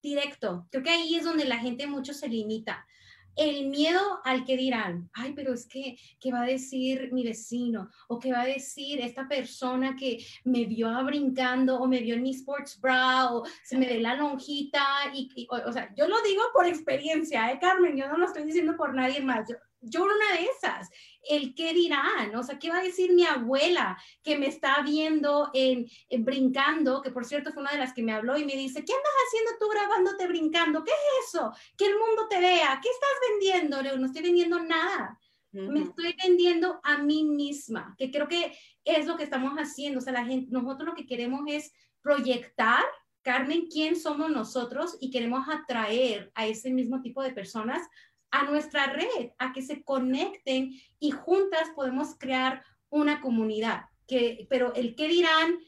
directo. 0.00 0.68
Creo 0.70 0.84
que 0.84 0.90
ahí 0.90 1.16
es 1.16 1.24
donde 1.24 1.44
la 1.44 1.58
gente 1.58 1.88
mucho 1.88 2.14
se 2.14 2.28
limita 2.28 2.86
el 3.36 3.68
miedo 3.68 4.20
al 4.24 4.44
que 4.44 4.56
dirán, 4.56 5.10
ay, 5.12 5.32
pero 5.34 5.52
es 5.52 5.66
que, 5.66 5.98
¿qué 6.18 6.32
va 6.32 6.42
a 6.42 6.46
decir 6.46 7.12
mi 7.12 7.22
vecino? 7.22 7.90
¿O 8.08 8.18
qué 8.18 8.32
va 8.32 8.42
a 8.42 8.46
decir 8.46 9.00
esta 9.00 9.28
persona 9.28 9.94
que 9.94 10.24
me 10.44 10.64
vio 10.64 10.88
brincando 11.04 11.78
o 11.78 11.86
me 11.86 12.00
vio 12.00 12.14
en 12.14 12.22
mi 12.22 12.30
sports 12.30 12.80
bra 12.80 13.32
o 13.32 13.44
se 13.62 13.76
me 13.76 13.86
ve 13.86 14.00
la 14.00 14.14
lonjita? 14.14 14.84
Y, 15.14 15.46
o, 15.50 15.72
sea, 15.72 15.94
yo 15.94 16.08
lo 16.08 16.20
digo 16.22 16.42
por 16.54 16.66
experiencia, 16.66 17.52
¿eh, 17.52 17.58
Carmen? 17.60 17.96
Yo 17.96 18.08
no 18.08 18.16
lo 18.16 18.26
estoy 18.26 18.44
diciendo 18.44 18.76
por 18.76 18.94
nadie 18.94 19.20
más. 19.20 19.46
Yo, 19.48 19.56
yo 19.82 20.04
una 20.04 20.14
de 20.38 20.46
esas, 20.46 20.88
el 21.28 21.54
qué 21.54 21.72
dirán, 21.72 22.34
o 22.34 22.42
sea, 22.42 22.58
qué 22.58 22.70
va 22.70 22.78
a 22.78 22.82
decir 22.82 23.12
mi 23.12 23.24
abuela 23.24 23.98
que 24.22 24.38
me 24.38 24.46
está 24.46 24.82
viendo 24.82 25.50
en, 25.54 25.86
brincando, 26.20 27.02
que 27.02 27.10
por 27.10 27.24
cierto 27.24 27.52
fue 27.52 27.62
una 27.62 27.72
de 27.72 27.78
las 27.78 27.92
que 27.92 28.02
me 28.02 28.12
habló 28.12 28.36
y 28.36 28.44
me 28.44 28.56
dice, 28.56 28.84
¿qué 28.84 28.92
andas 28.92 29.12
haciendo 29.26 29.50
tú 29.58 29.68
grabándote 29.68 30.28
brincando? 30.28 30.84
¿Qué 30.84 30.90
es 30.92 31.28
eso? 31.28 31.52
Que 31.76 31.86
el 31.86 31.98
mundo 31.98 32.26
te 32.28 32.40
vea, 32.40 32.80
¿qué 32.82 32.88
estás 32.88 33.10
vendiendo? 33.30 33.96
No 33.98 34.06
estoy 34.06 34.22
vendiendo 34.22 34.60
nada. 34.60 35.18
Me 35.52 35.80
estoy 35.80 36.14
vendiendo 36.22 36.80
a 36.82 36.98
mí 36.98 37.24
misma, 37.24 37.94
que 37.96 38.10
creo 38.10 38.28
que 38.28 38.52
es 38.84 39.06
lo 39.06 39.16
que 39.16 39.24
estamos 39.24 39.54
haciendo. 39.54 40.00
O 40.00 40.02
sea, 40.02 40.12
la 40.12 40.26
gente, 40.26 40.48
nosotros 40.50 40.88
lo 40.88 40.94
que 40.94 41.06
queremos 41.06 41.44
es 41.48 41.72
proyectar, 42.02 42.84
Carmen, 43.22 43.66
quién 43.72 43.96
somos 43.96 44.30
nosotros 44.30 44.98
y 45.00 45.10
queremos 45.10 45.48
atraer 45.48 46.30
a 46.34 46.46
ese 46.46 46.70
mismo 46.70 47.00
tipo 47.00 47.22
de 47.22 47.32
personas 47.32 47.88
a 48.30 48.44
nuestra 48.44 48.92
red, 48.92 49.30
a 49.38 49.52
que 49.52 49.62
se 49.62 49.82
conecten 49.82 50.72
y 50.98 51.10
juntas 51.10 51.68
podemos 51.74 52.16
crear 52.18 52.64
una 52.88 53.20
comunidad. 53.20 53.82
Que, 54.06 54.46
pero 54.48 54.74
el 54.74 54.94
qué 54.94 55.08
dirán, 55.08 55.58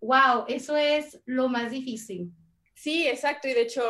wow, 0.00 0.44
eso 0.48 0.76
es 0.76 1.20
lo 1.24 1.48
más 1.48 1.70
difícil. 1.70 2.30
Sí, 2.74 3.06
exacto. 3.08 3.48
Y 3.48 3.54
de 3.54 3.62
hecho, 3.62 3.82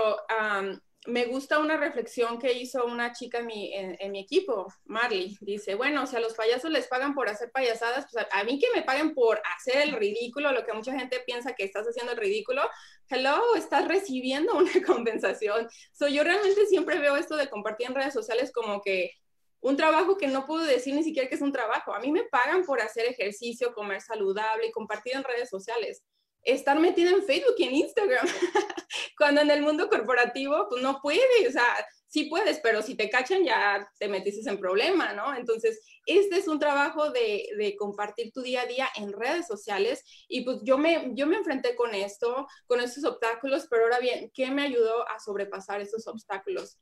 me 1.06 1.26
gusta 1.26 1.59
una 1.59 1.76
reflexión 1.76 2.38
que 2.38 2.52
hizo 2.52 2.85
una 2.85 3.12
chica 3.12 3.38
en 3.38 3.47
mi, 3.47 3.73
en, 3.75 4.12
mi, 4.12 4.21
equipo, 4.21 4.73
Marley. 4.85 5.37
Dice, 5.40 5.75
bueno, 5.75 6.06
si 6.06 6.16
a 6.16 6.21
los 6.21 6.35
payasos 6.35 6.71
les 6.71 6.87
pagan 6.88 7.14
por 7.14 7.28
hacer 7.28 7.50
payasadas, 7.50 8.06
pues 8.11 8.26
a, 8.30 8.45
mí 8.45 8.59
que 8.59 8.66
me 8.75 8.83
paguen 8.83 9.14
por 9.14 9.40
hacer 9.56 9.83
el 9.83 9.92
ridículo, 9.92 10.52
lo 10.52 10.64
que 10.64 10.73
mucha 10.73 10.92
gente 10.99 11.21
piensa 11.25 11.54
que 11.54 11.64
estás 11.64 11.87
haciendo 11.87 12.12
el 12.12 12.18
ridículo, 12.18 12.62
hello, 13.08 13.54
estás 13.56 13.86
recibiendo 13.88 14.56
una 14.56 14.70
compensación. 14.86 15.68
So, 15.92 16.08
yo 16.08 16.25
realmente 16.25 16.66
siempre 16.66 16.98
veo 16.98 17.16
esto 17.16 17.36
de 17.36 17.48
compartir 17.48 17.88
en 17.88 17.94
redes 17.94 18.14
sociales 18.14 18.52
como 18.52 18.80
que 18.82 19.12
un 19.60 19.76
trabajo 19.76 20.16
que 20.16 20.28
no 20.28 20.46
puedo 20.46 20.64
decir 20.64 20.94
ni 20.94 21.02
siquiera 21.02 21.28
que 21.28 21.34
es 21.34 21.40
un 21.40 21.52
trabajo. 21.52 21.94
A 21.94 22.00
mí 22.00 22.12
me 22.12 22.25
pagan 22.25 22.64
por 22.64 22.80
hacer 22.80 23.06
ejercicio, 23.06 23.75
comer 23.75 24.00
saludable 24.00 24.68
y 24.68 24.72
compartir 24.72 25.14
en 25.14 25.25
redes 25.25 25.48
sociales 25.48 26.04
estar 26.46 26.78
metida 26.78 27.10
en 27.10 27.25
Facebook 27.25 27.54
y 27.58 27.64
en 27.64 27.75
Instagram, 27.75 28.26
cuando 29.18 29.40
en 29.40 29.50
el 29.50 29.62
mundo 29.62 29.88
corporativo, 29.88 30.66
pues 30.70 30.82
no 30.82 31.00
puedes, 31.02 31.48
o 31.48 31.50
sea, 31.50 31.64
sí 32.06 32.25
puedes, 32.25 32.60
pero 32.60 32.82
si 32.82 32.94
te 32.94 33.10
cachan 33.10 33.44
ya 33.44 33.86
te 33.98 34.08
metiste 34.08 34.48
en 34.48 34.58
problema, 34.58 35.12
¿no? 35.12 35.34
Entonces, 35.34 35.80
este 36.06 36.38
es 36.38 36.48
un 36.48 36.58
trabajo 36.58 37.10
de, 37.10 37.75
compartir 37.78 38.32
tu 38.32 38.42
día 38.42 38.62
a 38.62 38.66
día 38.66 38.88
en 38.96 39.12
redes 39.12 39.46
sociales 39.46 40.04
y 40.28 40.44
pues 40.44 40.58
yo 40.62 40.78
me, 40.78 41.10
yo 41.14 41.26
me 41.26 41.36
enfrenté 41.36 41.75
con 41.76 41.94
esto, 41.94 42.46
con 42.66 42.80
estos 42.80 43.04
obstáculos, 43.04 43.66
pero 43.68 43.84
ahora 43.84 43.98
bien, 43.98 44.30
¿qué 44.32 44.50
me 44.50 44.62
ayudó 44.62 45.08
a 45.08 45.18
sobrepasar 45.18 45.80
estos 45.80 46.06
obstáculos? 46.06 46.78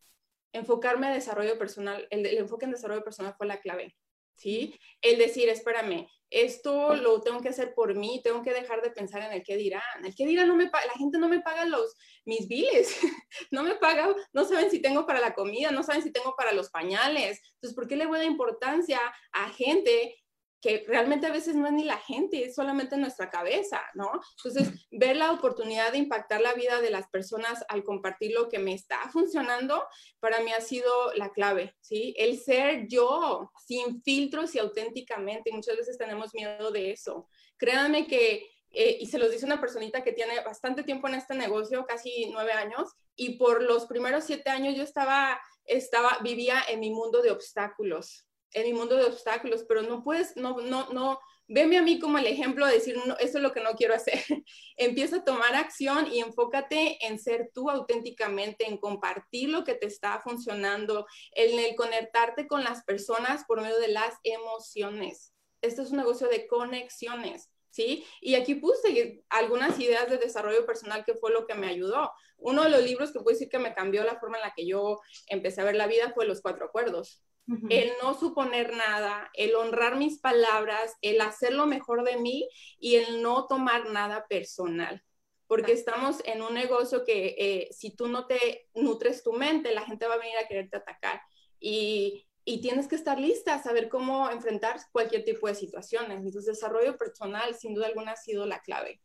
Enfocarme 0.52 1.09
en 1.09 1.14
desarrollo 1.14 1.59
personal, 1.59 2.07
el 2.11 2.26
enfoque 2.38 2.66
en 2.66 2.73
desarrollo 2.73 3.02
personal 3.02 3.35
fue 3.37 3.47
la 3.47 3.61
clave. 3.61 3.97
¿Sí? 4.35 4.79
El 5.00 5.19
decir, 5.19 5.49
espérame, 5.49 6.09
esto 6.31 6.97
lo 6.97 7.21
tengo 7.21 7.41
que 7.41 7.50
hacer 7.50 7.75
por 7.75 7.95
mí, 7.95 8.21
tengo 8.23 8.43
que 8.43 8.53
dejar 8.53 8.83
de 8.83 8.91
pensar 8.91 9.23
en 9.23 9.33
el 9.33 9.43
qué 9.45 9.57
dirán. 9.57 10.05
El 10.05 10.14
qué 10.14 10.26
dirán 10.26 10.49
no 10.49 10.57
me 10.57 10.64
la 10.64 10.95
gente 10.99 11.19
no 11.19 11.29
me 11.29 11.41
paga 11.41 11.64
los 11.64 11.95
mis 12.25 12.49
biles, 12.49 12.99
no 13.53 13.62
me 13.62 13.76
paga, 13.76 14.14
no 14.33 14.45
saben 14.45 14.71
si 14.71 14.81
tengo 14.81 15.07
para 15.07 15.21
la 15.21 15.35
comida, 15.35 15.71
no 15.71 15.83
saben 15.83 16.03
si 16.03 16.11
tengo 16.11 16.35
para 16.37 16.53
los 16.53 16.71
pañales. 16.71 17.41
Entonces, 17.55 17.75
¿por 17.75 17.87
qué 17.87 17.97
le 17.97 18.07
voy 18.07 18.17
a 18.17 18.23
dar 18.23 18.31
importancia 18.31 19.00
a 19.33 19.49
gente 19.50 20.17
que 20.64 20.83
realmente 20.88 21.26
a 21.26 21.30
veces 21.30 21.54
no 21.56 21.66
es 21.66 21.75
ni 21.75 21.85
la 21.85 21.99
gente, 21.99 22.42
es 22.42 22.54
solamente 22.54 22.97
nuestra 22.97 23.28
cabeza, 23.28 23.83
¿no? 23.92 24.11
Entonces, 24.38 24.73
ver 24.90 25.14
la 25.14 25.30
oportunidad 25.30 25.92
de 25.92 25.99
impactar 25.99 26.40
la 26.40 26.54
vida 26.54 26.80
de 26.80 26.88
las 26.88 27.06
personas 27.11 27.62
al 27.68 27.85
compartir 27.85 28.33
lo 28.33 28.49
que 28.49 28.59
me 28.59 28.73
está 28.73 28.99
funcionando, 29.12 29.85
para 30.21 30.40
mí 30.40 30.54
ha 30.54 30.62
sido 30.62 31.12
la 31.16 31.33
clave, 31.33 31.76
¿sí? 31.83 32.14
El 32.16 32.38
ser 32.38 32.88
yo, 32.88 33.52
sin 33.66 34.02
filtros 34.02 34.54
y 34.54 34.59
auténticamente, 34.59 35.52
muchas 35.52 35.76
veces 35.76 35.99
tenemos 35.99 36.33
miedo 36.33 36.71
de 36.71 36.92
eso. 36.92 37.28
Créanme 37.59 38.06
que, 38.06 38.49
eh, 38.71 38.97
y 38.99 39.06
se 39.09 39.18
los 39.18 39.30
dice 39.30 39.44
una 39.44 39.61
personita 39.61 40.02
que 40.02 40.14
tiene 40.14 40.40
bastante 40.40 40.83
tiempo 40.83 41.09
en 41.09 41.16
este 41.16 41.35
negocio, 41.35 41.85
casi 41.85 42.30
nueve 42.33 42.52
años, 42.52 42.90
y 43.14 43.37
por 43.37 43.62
los 43.62 43.85
primeros 43.85 44.25
siete 44.25 44.49
años 44.49 44.75
yo 44.75 44.83
estaba, 44.83 45.38
estaba, 45.66 46.21
vivía 46.23 46.62
en 46.71 46.80
mi 46.80 46.88
mundo 46.88 47.21
de 47.21 47.33
obstáculos, 47.33 48.26
en 48.55 48.65
mi 48.65 48.73
mundo 48.73 48.97
de 48.97 49.05
obstáculos, 49.05 49.65
pero 49.69 49.83
no 49.83 50.03
puedes, 50.03 50.37
no, 50.37 50.61
no, 50.61 50.89
no, 50.93 51.19
veme 51.49 51.77
a 51.77 51.83
mí 51.83 51.99
como 51.99 52.19
el 52.19 52.27
ejemplo 52.27 52.67
de 52.67 52.75
decir, 52.75 52.97
no, 53.05 53.17
eso 53.19 53.39
es 53.39 53.43
lo 53.43 53.53
que 53.53 53.61
no 53.61 53.73
quiero 53.73 53.95
hacer. 53.95 54.19
Empieza 54.77 55.17
a 55.17 55.25
tomar 55.25 55.55
acción 55.55 56.13
y 56.13 56.21
enfócate 56.21 57.05
en 57.07 57.19
ser 57.19 57.51
tú 57.53 57.69
auténticamente, 57.69 58.67
en 58.67 58.79
compartir 58.79 59.51
lo 59.51 59.65
que 59.65 59.75
te 59.75 59.87
está 59.87 60.21
funcionando, 60.21 61.07
en 61.33 61.59
el 61.59 61.75
conectarte 61.75 62.47
con 62.47 62.65
las 62.65 62.85
personas 62.85 63.45
por 63.45 63.61
medio 63.61 63.79
de 63.79 63.89
las 63.89 64.15
emociones. 64.23 65.35
Este 65.61 65.83
es 65.83 65.91
un 65.91 65.99
negocio 65.99 66.29
de 66.29 66.47
conexiones. 66.47 67.51
¿Sí? 67.71 68.07
Y 68.21 68.37
aquí 68.37 68.55
puse 68.55 69.25
algunas 69.29 69.81
ideas 69.81 70.09
de 70.09 70.17
desarrollo 70.17 70.65
personal 70.65 71.05
que 71.05 71.15
fue 71.15 71.33
lo 71.33 71.45
que 71.45 71.57
me 71.57 71.67
ayudó. 71.67 72.13
Uno 72.37 72.63
de 72.63 72.71
los 72.71 72.85
libros 72.85 73.11
que 73.11 73.19
puedo 73.19 73.35
decir 73.35 73.49
que 73.49 73.59
me 73.59 73.75
cambió 73.75 74.05
la 74.05 74.21
forma 74.21 74.37
en 74.37 74.45
la 74.45 74.55
que 74.55 74.65
yo 74.65 75.01
empecé 75.27 75.61
a 75.61 75.65
ver 75.65 75.75
la 75.75 75.89
vida 75.89 76.13
fue 76.15 76.25
Los 76.25 76.41
Cuatro 76.41 76.67
Acuerdos 76.67 77.25
el 77.69 77.93
no 78.03 78.15
suponer 78.15 78.75
nada, 78.75 79.31
el 79.35 79.55
honrar 79.55 79.97
mis 79.97 80.19
palabras, 80.19 80.97
el 81.03 81.21
hacer 81.21 81.53
lo 81.53 81.67
mejor 81.67 82.03
de 82.05 82.17
mí 82.17 82.49
y 82.79 82.97
el 82.97 83.23
no 83.23 83.47
tomar 83.47 83.91
nada 83.91 84.27
personal. 84.29 85.03
Porque 85.47 85.73
estamos 85.73 86.23
en 86.25 86.41
un 86.41 86.55
negocio 86.55 87.05
que 87.05 87.37
eh, 87.39 87.69
si 87.71 87.95
tú 87.95 88.09
no 88.09 88.27
te 88.27 88.69
nutres 88.75 89.23
tu 89.23 89.35
mente, 89.35 89.75
la 89.75 89.85
gente 89.85 90.07
va 90.07 90.15
a 90.15 90.19
venir 90.19 90.39
a 90.39 90.49
quererte 90.49 90.79
atacar. 90.79 91.21
Y, 91.61 92.27
y 92.47 92.63
tienes 92.63 92.89
que 92.89 92.97
estar 92.97 93.21
lista 93.21 93.55
a 93.55 93.63
saber 93.63 93.91
cómo 93.91 94.31
enfrentar 94.31 94.79
cualquier 94.91 95.25
tipo 95.25 95.47
de 95.47 95.55
situaciones. 95.55 96.19
Entonces, 96.19 96.47
desarrollo 96.47 96.97
personal, 96.97 97.55
sin 97.55 97.75
duda 97.75 97.89
alguna, 97.89 98.13
ha 98.13 98.17
sido 98.17 98.47
la 98.47 98.61
clave. 98.63 99.03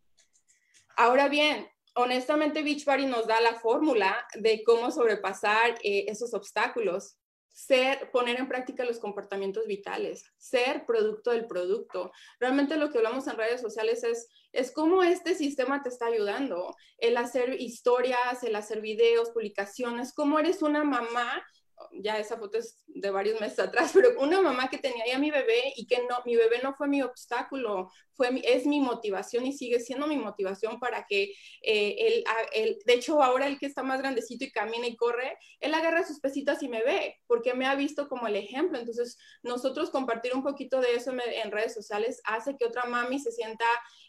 Ahora 0.96 1.28
bien, 1.28 1.70
honestamente, 1.94 2.64
Beachbody 2.64 3.06
nos 3.06 3.28
da 3.28 3.42
la 3.42 3.56
fórmula 3.56 4.26
de 4.36 4.64
cómo 4.64 4.92
sobrepasar 4.92 5.78
eh, 5.84 6.06
esos 6.08 6.34
obstáculos 6.34 7.19
ser, 7.52 8.10
poner 8.12 8.40
en 8.40 8.48
práctica 8.48 8.86
los 8.86 9.00
comportamientos 9.00 9.66
vitales, 9.68 10.24
ser 10.38 10.86
producto 10.86 11.32
del 11.32 11.48
producto. 11.48 12.12
Realmente 12.40 12.78
lo 12.78 12.90
que 12.90 13.00
hablamos 13.00 13.28
en 13.28 13.38
redes 13.38 13.62
sociales 13.62 14.04
es, 14.04 14.30
es 14.52 14.72
cómo 14.72 15.04
este 15.04 15.36
sistema 15.36 15.84
te 15.84 15.90
está 15.90 16.08
ayudando, 16.08 16.76
el 16.98 17.18
hacer 17.18 17.60
historias, 17.60 18.44
el 18.44 18.56
hacer 18.56 18.82
videos, 18.82 19.32
publicaciones, 19.32 20.14
cómo 20.14 20.40
eres 20.40 20.62
una 20.62 20.84
mamá 20.84 21.44
ya 21.94 22.18
esa 22.18 22.38
foto 22.38 22.58
es 22.58 22.84
de 22.88 23.10
varios 23.10 23.40
meses 23.40 23.60
atrás, 23.60 23.92
pero 23.94 24.20
una 24.20 24.42
mamá 24.42 24.70
que 24.70 24.78
tenía 24.78 25.06
ya 25.08 25.20
mi 25.20 25.32
bebé 25.32 25.74
y 25.76 25.86
que 25.88 26.00
no, 26.10 26.18
mi 26.26 26.36
bebé 26.36 26.60
no 26.64 26.74
fue 26.76 26.88
mi 26.88 27.02
obstáculo, 27.02 27.92
fue 28.14 28.42
es 28.44 28.66
mi 28.66 28.80
motivación 28.80 29.46
y 29.46 29.54
sigue 29.54 29.80
siendo 29.80 30.06
mi 30.06 30.18
motivación 30.18 30.80
para 30.80 31.06
que 31.08 31.34
eh, 31.62 32.24
él, 32.54 32.78
de 32.86 32.94
hecho 32.94 33.24
ahora 33.24 33.48
el 33.48 33.58
que 33.58 33.66
está 33.66 33.82
más 33.82 34.00
grandecito 34.00 34.44
y 34.44 34.52
camina 34.52 34.88
y 34.88 34.96
corre, 34.96 35.38
él 35.60 35.74
agarra 35.74 36.06
sus 36.06 36.20
pesitas 36.20 36.62
y 36.64 36.68
me 36.68 36.84
ve, 36.84 37.18
porque 37.28 37.54
me 37.54 37.66
ha 37.66 37.76
visto 37.76 38.08
como 38.10 38.28
el 38.28 38.36
ejemplo. 38.36 38.78
Entonces, 38.78 39.18
nosotros 39.44 39.90
compartir 39.90 40.34
un 40.34 40.44
poquito 40.44 40.82
de 40.82 40.96
eso 40.96 41.12
en, 41.12 41.52
redes 41.52 41.74
sociales 41.74 42.22
hace 42.26 42.58
que 42.58 42.66
otra 42.66 42.86
mami 42.86 43.20
se 43.20 43.32
sienta 43.32 43.66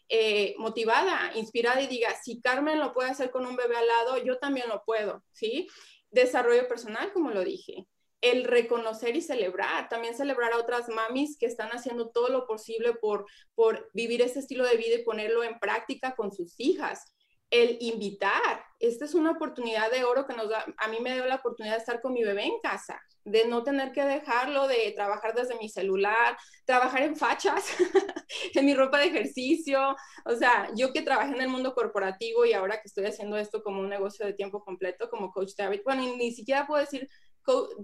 eh, 0.09 0.55
motivada, 0.59 1.31
inspirada 1.37 1.81
y 1.81 1.87
diga, 1.87 2.15
si 2.21 2.41
Carmen 2.41 2.79
lo 2.79 2.93
puede 2.93 3.11
hacer 3.11 3.31
con 3.31 3.47
un 3.47 3.57
bebé 3.57 3.77
al 3.77 3.87
lado, 3.87 4.19
yo 4.19 4.39
también 4.39 4.69
lo 4.69 4.83
puedo, 4.85 5.23
¿sí? 5.33 5.69
Desarrollo 6.11 6.67
personal, 6.69 7.13
como 7.13 7.31
lo 7.31 7.45
dije. 7.45 7.87
El 8.21 8.45
reconocer 8.45 9.17
y 9.17 9.23
celebrar, 9.23 9.89
también 9.89 10.15
celebrar 10.15 10.53
a 10.53 10.59
otras 10.59 10.89
mamis 10.89 11.39
que 11.39 11.47
están 11.47 11.71
haciendo 11.71 12.11
todo 12.11 12.29
lo 12.29 12.47
posible 12.47 12.93
por, 12.95 13.25
por 13.55 13.91
vivir 13.95 14.21
ese 14.21 14.41
estilo 14.41 14.67
de 14.67 14.77
vida 14.77 14.97
y 14.97 15.05
ponerlo 15.05 15.43
en 15.43 15.59
práctica 15.59 16.15
con 16.15 16.33
sus 16.33 16.55
hijas 16.59 17.15
el 17.51 17.77
invitar. 17.81 18.65
Esta 18.79 19.05
es 19.05 19.15
una 19.15 19.33
oportunidad 19.33 19.91
de 19.91 20.05
oro 20.05 20.27
que 20.27 20.35
nos 20.35 20.49
da, 20.49 20.65
a 20.79 20.89
mí 20.89 20.99
me 21.01 21.13
dio 21.13 21.27
la 21.27 21.37
oportunidad 21.37 21.75
de 21.75 21.81
estar 21.81 22.01
con 22.01 22.15
mi 22.15 22.23
bebé 22.23 22.45
en 22.45 22.61
casa, 22.63 22.99
de 23.25 23.47
no 23.47 23.63
tener 23.63 23.93
que 23.93 24.03
dejarlo, 24.05 24.67
de 24.67 24.93
trabajar 24.97 25.35
desde 25.35 25.59
mi 25.59 25.69
celular, 25.69 26.39
trabajar 26.65 27.03
en 27.03 27.17
fachas, 27.17 27.77
en 28.55 28.65
mi 28.65 28.75
ropa 28.75 28.99
de 28.99 29.07
ejercicio. 29.07 29.95
O 30.25 30.35
sea, 30.37 30.71
yo 30.75 30.93
que 30.93 31.03
trabajé 31.03 31.35
en 31.35 31.43
el 31.43 31.49
mundo 31.49 31.75
corporativo 31.75 32.47
y 32.47 32.55
ahora 32.55 32.77
que 32.77 32.87
estoy 32.87 33.05
haciendo 33.05 33.37
esto 33.37 33.63
como 33.63 33.81
un 33.81 33.91
negocio 33.91 34.25
de 34.25 34.33
tiempo 34.33 34.65
completo, 34.65 35.11
como 35.11 35.31
coach 35.31 35.53
David, 35.59 35.81
bueno, 35.85 36.03
ni 36.17 36.33
siquiera 36.33 36.67
puedo 36.67 36.81
decir 36.81 37.09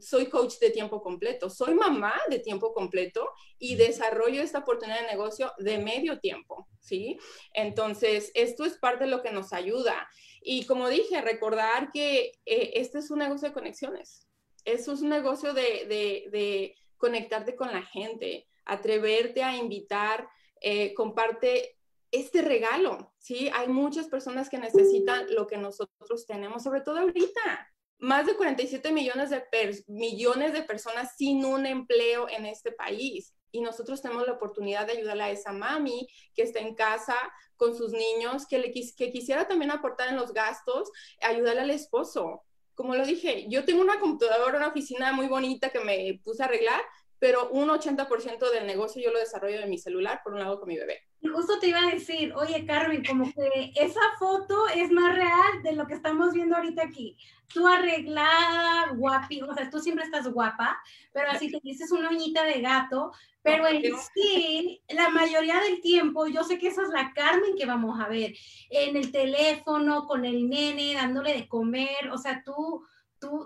soy 0.01 0.27
coach 0.27 0.59
de 0.59 0.71
tiempo 0.71 1.03
completo, 1.03 1.51
soy 1.51 1.75
mamá 1.75 2.15
de 2.29 2.39
tiempo 2.39 2.73
completo 2.73 3.31
y 3.59 3.77
desarrollo 3.77 4.43
esta 4.43 4.61
oportunidad 4.61 5.01
de 5.01 5.07
negocio 5.07 5.53
de 5.59 5.79
medio 5.79 6.19
tiempo, 6.19 6.69
¿sí? 6.81 7.19
Entonces, 7.53 8.31
esto 8.35 8.65
es 8.65 8.77
parte 8.79 9.05
de 9.05 9.11
lo 9.11 9.23
que 9.23 9.31
nos 9.31 9.53
ayuda. 9.53 10.09
Y 10.43 10.67
como 10.67 10.89
dije, 10.89 11.21
recordar 11.21 11.91
que 11.93 12.33
eh, 12.45 12.73
este 12.75 12.99
es 12.99 13.11
un 13.11 13.19
negocio 13.19 13.49
de 13.49 13.55
conexiones, 13.55 14.29
es 14.65 14.89
un 14.89 15.09
negocio 15.09 15.53
de, 15.53 16.75
conectarte 16.97 17.55
con 17.57 17.71
la 17.73 17.83
gente, 17.83 18.49
atreverte 18.65 19.43
a 19.43 19.57
invitar, 19.57 20.29
eh, 20.61 20.95
comparte 20.95 21.77
este 22.11 22.41
regalo, 22.41 23.13
¿sí? 23.19 23.51
Hay 23.53 23.69
muchas 23.69 24.07
personas 24.09 24.49
que 24.49 24.59
necesitan 24.59 25.27
lo 25.35 25.47
que 25.47 25.59
nosotros 25.59 26.27
tenemos, 26.27 26.63
sobre 26.63 26.81
todo 26.81 26.99
ahorita 26.99 27.71
más 27.99 28.27
de 28.27 28.37
47 28.37 28.93
millones 28.93 29.31
de, 29.31 29.43
millones 29.87 30.53
de 30.53 30.63
personas 30.63 31.17
sin 31.17 31.45
un 31.45 31.67
empleo 31.67 32.29
en 32.29 32.47
este 32.47 32.73
país. 32.73 33.35
Y 33.51 33.61
nosotros 33.61 34.03
tenemos 34.03 34.27
la 34.27 34.35
oportunidad 34.35 34.87
de 34.87 34.93
ayudarle 34.93 35.23
a 35.23 35.31
esa 35.31 35.53
mami 35.53 36.07
que 36.35 36.43
está 36.43 36.61
en 36.61 36.75
casa 36.75 37.17
con 37.57 37.75
sus 37.75 37.93
niños, 37.93 38.47
que, 38.47 38.59
le, 38.59 38.73
que 38.73 39.11
quisiera 39.11 39.49
también 39.49 39.71
aportar 39.71 40.09
en 40.09 40.17
los 40.17 40.33
gastos, 40.33 40.91
ayudarle 41.23 41.63
al 41.63 41.71
esposo. 41.71 42.43
Como 42.75 42.95
lo 42.95 43.07
dije, 43.07 43.47
yo 43.49 43.65
tengo 43.65 43.81
una 43.81 43.99
computadora, 43.99 44.59
una 44.59 44.69
oficina 44.69 45.13
muy 45.13 45.29
bonita 45.29 45.71
que 45.71 45.81
me 45.81 46.21
puse 46.23 46.43
a 46.43 46.47
arreglar, 46.47 46.83
pero 47.19 47.49
un 47.51 47.69
80% 47.69 48.51
del 48.51 48.67
negocio 48.67 49.03
yo 49.03 49.11
lo 49.11 49.19
desarrollo 49.19 49.61
en 49.61 49.71
mi 49.71 49.79
celular, 49.79 50.21
por 50.23 50.35
un 50.35 50.41
lado 50.41 50.59
con 50.59 50.69
mi 50.69 50.77
bebé. 50.77 51.03
Y 51.21 51.29
justo 51.29 51.59
te 51.59 51.69
iba 51.69 51.81
a 51.81 51.91
decir, 51.91 52.33
oye 52.35 52.67
Carmen, 52.67 53.03
como 53.05 53.25
que 53.33 53.73
esa 53.75 54.01
foto 54.19 54.69
es 54.69 54.91
más 54.91 55.15
real 55.15 55.63
de 55.63 55.73
lo 55.73 55.87
que 55.87 55.95
estamos 55.95 56.33
viendo 56.33 56.57
ahorita 56.57 56.83
aquí. 56.83 57.17
Tú 57.53 57.67
arreglada, 57.67 58.93
guapi, 58.95 59.43
o 59.43 59.55
sea, 59.55 59.71
tú 59.71 59.79
siempre 59.79 60.05
estás 60.05 60.31
guapa, 60.31 60.79
pero 61.13 61.31
así 61.31 61.51
te 61.51 61.61
dices 61.63 61.91
una 61.91 62.11
uñita 62.11 62.45
de 62.45 62.61
gato, 62.61 63.13
pero 63.43 63.67
en 63.69 63.83
sí, 64.15 64.83
la 64.89 65.09
mayoría 65.09 65.61
del 65.61 65.81
tiempo, 65.81 66.27
yo 66.27 66.43
sé 66.43 66.59
que 66.59 66.69
esa 66.69 66.83
es 66.83 66.89
la 66.89 67.13
Carmen 67.15 67.57
que 67.57 67.65
vamos 67.65 67.99
a 68.01 68.09
ver, 68.09 68.35
en 68.71 68.97
el 68.97 69.13
teléfono, 69.13 70.07
con 70.07 70.25
el 70.25 70.49
nene, 70.49 70.95
dándole 70.95 71.33
de 71.33 71.49
comer, 71.49 72.11
o 72.13 72.19
sea, 72.19 72.43
tú 72.45 72.85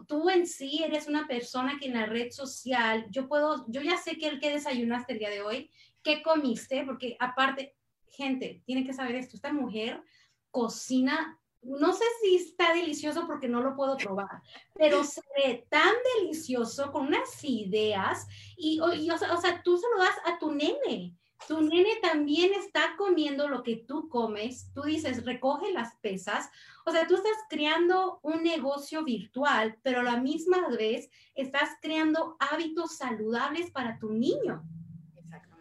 Tú, 0.07 0.29
en 0.31 0.47
sí 0.47 0.83
eres 0.83 1.07
una 1.07 1.27
persona 1.27 1.79
que 1.79 1.87
en 1.87 1.95
la 1.95 2.07
red 2.07 2.31
social, 2.31 3.07
yo 3.11 3.29
puedo, 3.29 3.65
yo 3.69 3.81
ya 3.81 3.97
sé 3.97 4.17
que 4.17 4.29
el 4.29 4.41
que 4.41 4.51
desayunaste 4.51 5.13
el 5.13 5.19
día 5.19 5.31
de 5.31 5.43
hoy, 5.43 5.71
qué 6.03 6.23
comiste, 6.23 6.85
porque 6.85 7.17
aparte, 7.19 7.77
gente, 8.09 8.63
tiene 8.67 8.85
que 8.85 8.93
saber 8.93 9.15
esto, 9.17 9.37
esta 9.37 9.53
mujer 9.53 10.03
cocina, 10.51 11.39
no 11.63 11.93
sé 11.93 12.05
si 12.23 12.37
está 12.37 12.73
delicioso 12.75 13.27
porque 13.27 13.49
no 13.49 13.61
lo 13.61 13.77
puedo 13.77 13.97
probar, 13.97 14.43
pero 14.75 15.05
se 15.05 15.21
ve 15.37 15.67
tan 15.69 15.93
delicioso 16.17 16.91
con 16.91 17.09
unas 17.09 17.45
ideas 17.45 18.27
y, 18.57 18.81
o, 18.81 19.19
sea, 19.19 19.35
o 19.35 19.41
sea, 19.41 19.63
tú 19.63 19.77
se 19.77 19.87
lo 19.95 20.03
das 20.03 20.17
a 20.25 20.39
tu 20.39 20.53
nene 20.53 21.15
tu 21.47 21.61
nene 21.61 21.97
también 22.03 22.53
está 22.55 22.95
comiendo 22.97 23.49
lo 23.49 23.63
que 23.63 23.77
tú 23.77 24.09
comes, 24.09 24.71
tú 24.75 24.83
dices, 24.83 25.25
recoge 25.25 25.73
las 25.73 25.97
pesas, 25.97 26.51
o 26.91 26.93
sea, 26.93 27.07
tú 27.07 27.15
estás 27.15 27.37
creando 27.49 28.19
un 28.25 28.43
negocio 28.43 29.05
virtual, 29.05 29.79
pero 29.83 30.01
a 30.01 30.03
la 30.03 30.17
misma 30.17 30.67
vez 30.69 31.09
estás 31.37 31.71
creando 31.81 32.37
hábitos 32.41 32.97
saludables 32.97 33.71
para 33.71 33.97
tu 34.01 34.11
niño. 34.11 34.65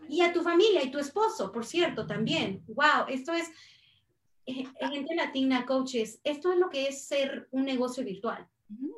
Y 0.07 0.21
a 0.21 0.33
tu 0.33 0.41
familia 0.41 0.83
y 0.83 0.89
tu 0.89 0.97
esposo, 0.97 1.51
por 1.51 1.63
cierto, 1.63 2.07
también. 2.07 2.63
Wow, 2.65 3.05
esto 3.09 3.31
es, 3.31 3.47
eh, 4.47 4.65
gente 4.79 5.13
latina, 5.13 5.67
coaches, 5.67 6.19
esto 6.23 6.51
es 6.51 6.57
lo 6.57 6.71
que 6.71 6.87
es 6.87 7.05
ser 7.05 7.47
un 7.51 7.63
negocio 7.63 8.03
virtual. 8.03 8.47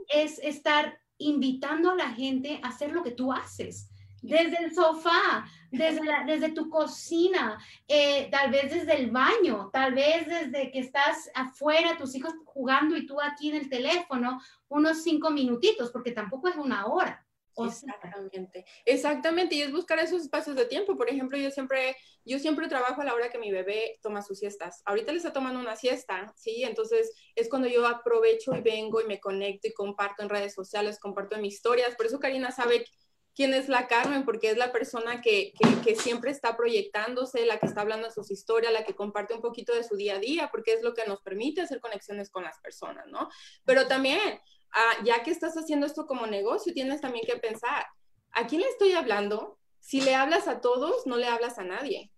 Es 0.08 0.39
estar 0.39 1.02
invitando 1.17 1.91
a 1.91 1.96
la 1.96 2.12
gente 2.12 2.62
a 2.63 2.70
hacer 2.70 2.94
lo 2.94 3.04
que 3.04 3.12
tú 3.12 3.34
haces 3.34 3.89
desde 4.22 4.64
el 4.64 4.74
sofá, 4.74 5.46
desde, 5.72 6.02
desde 6.26 6.52
tu 6.52 6.70
cocina, 6.70 7.58
eh, 7.88 8.30
tal 8.32 8.52
vez 8.52 8.72
desde 8.72 8.96
el 8.96 9.12
baño, 9.12 9.70
tal 9.74 9.94
vez 9.94 10.28
desde 10.28 10.72
que 10.72 10.80
estás 10.80 11.30
afuera, 11.34 11.98
tus 11.98 12.16
hijos 12.16 12.34
jugando 12.46 12.96
y 12.96 13.06
tú 13.06 13.20
aquí 13.20 13.50
en 13.50 13.58
el 13.58 13.70
teléfono, 13.70 14.40
unos 14.68 15.04
cinco 15.04 15.32
minutitos, 15.32 15.92
porque 15.92 16.12
tampoco 16.12 16.48
es 16.48 16.56
una 16.56 16.86
hora. 16.86 17.26
Exactamente, 17.58 18.66
exactamente, 18.86 19.56
y 19.56 19.62
es 19.62 19.72
buscar 19.72 20.00
esos 20.00 20.22
espacios 20.22 20.56
de 20.56 20.66
tiempo. 20.66 20.96
Por 20.96 21.10
ejemplo, 21.10 21.38
yo 21.38 21.52
siempre, 21.52 21.98
yo 22.24 22.40
siempre 22.40 22.68
trabajo 22.68 23.02
a 23.02 23.06
la 23.06 23.14
hora 23.14 23.30
que 23.30 23.40
mi 23.40 23.52
bebé 23.52 24.00
toma 24.02 24.22
sus 24.22 24.40
siestas. 24.40 24.82
Ahorita 24.86 25.12
le 25.12 25.18
está 25.18 25.34
tomando 25.34 25.60
una 25.60 25.76
siesta, 25.76 26.34
¿sí? 26.38 26.64
Entonces 26.64 27.12
es 27.36 27.50
cuando 27.50 27.68
yo 27.68 27.86
aprovecho 27.86 28.56
y 28.56 28.62
vengo 28.62 29.02
y 29.02 29.06
me 29.06 29.20
conecto 29.20 29.68
y 29.68 29.74
comparto 29.74 30.24
en 30.24 30.30
redes 30.30 30.54
sociales, 30.54 31.00
comparto 31.00 31.36
en 31.36 31.42
mis 31.42 31.56
historias. 31.56 31.96
Por 31.96 32.06
eso 32.06 32.20
Karina 32.20 32.52
sabe 32.52 32.86
quién 33.36 33.54
es 33.54 33.70
la 33.70 33.88
Carmen, 33.88 34.26
porque 34.26 34.50
es 34.52 34.58
la 34.58 34.72
persona 34.72 35.22
que, 35.22 35.54
que, 35.84 35.96
siempre 35.96 36.32
está 36.32 36.58
proyectándose, 36.58 37.46
la 37.46 37.60
que 37.60 37.65
está 37.65 37.82
hablando 37.82 38.08
de 38.08 38.13
sus 38.13 38.32
historias, 38.32 38.74
la 38.74 38.84
que 38.84 38.96
comparte 38.96 39.34
un 39.34 39.41
poquito 39.41 39.74
de 39.74 39.84
su 39.84 39.96
día 39.96 40.15
a 40.15 40.20
día, 40.20 40.50
porque 40.52 40.74
es 40.74 40.84
lo 40.84 40.94
que 40.94 41.06
nos 41.06 41.22
permite 41.22 41.62
hacer 41.62 41.80
conexiones 41.80 42.30
con 42.30 42.44
las 42.44 42.60
personas, 42.60 43.06
¿no? 43.08 43.30
Pero 43.65 43.88
también, 43.88 44.39
ah, 44.72 44.94
ya 45.04 45.24
que 45.24 45.32
estás 45.32 45.56
haciendo 45.56 45.86
esto 45.86 46.06
como 46.06 46.28
negocio, 46.28 46.74
tienes 46.74 47.02
también 47.02 47.26
que 47.26 47.38
pensar, 47.38 47.86
¿a 48.32 48.48
quién 48.48 48.62
le 48.62 48.67
estoy 48.67 48.94
hablando? 48.94 49.60
Si 49.80 50.02
le 50.02 50.15
hablas 50.15 50.48
a 50.48 50.62
todos, 50.62 51.08
no 51.08 51.17
le 51.17 51.28
hablas 51.28 51.58
a 51.58 51.63
nadie. 51.63 52.12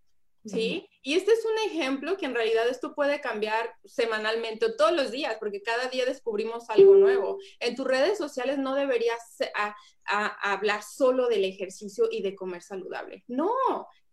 ¿sí? 0.45 0.87
Y 1.05 1.15
este 1.15 1.33
es 1.33 1.45
un 1.45 1.69
ejemplo 1.69 2.15
que 2.17 2.25
en 2.25 2.33
realidad 2.33 2.67
esto 2.69 2.95
puede 2.95 3.19
cambiar 3.19 3.75
semanalmente 3.83 4.65
o 4.65 4.75
todos 4.77 4.93
los 4.93 5.11
días, 5.11 5.35
porque 5.37 5.61
cada 5.61 5.89
día 5.89 6.05
descubrimos 6.05 6.69
algo 6.69 6.95
nuevo. 6.95 7.39
En 7.59 7.75
tus 7.75 7.85
redes 7.85 8.17
sociales 8.17 8.57
no 8.57 8.73
deberías 8.73 9.37
hablar 10.05 10.81
solo 10.81 11.27
del 11.27 11.43
ejercicio 11.43 12.07
y 12.09 12.21
de 12.21 12.35
comer 12.35 12.61
saludable. 12.61 13.25
No, 13.27 13.53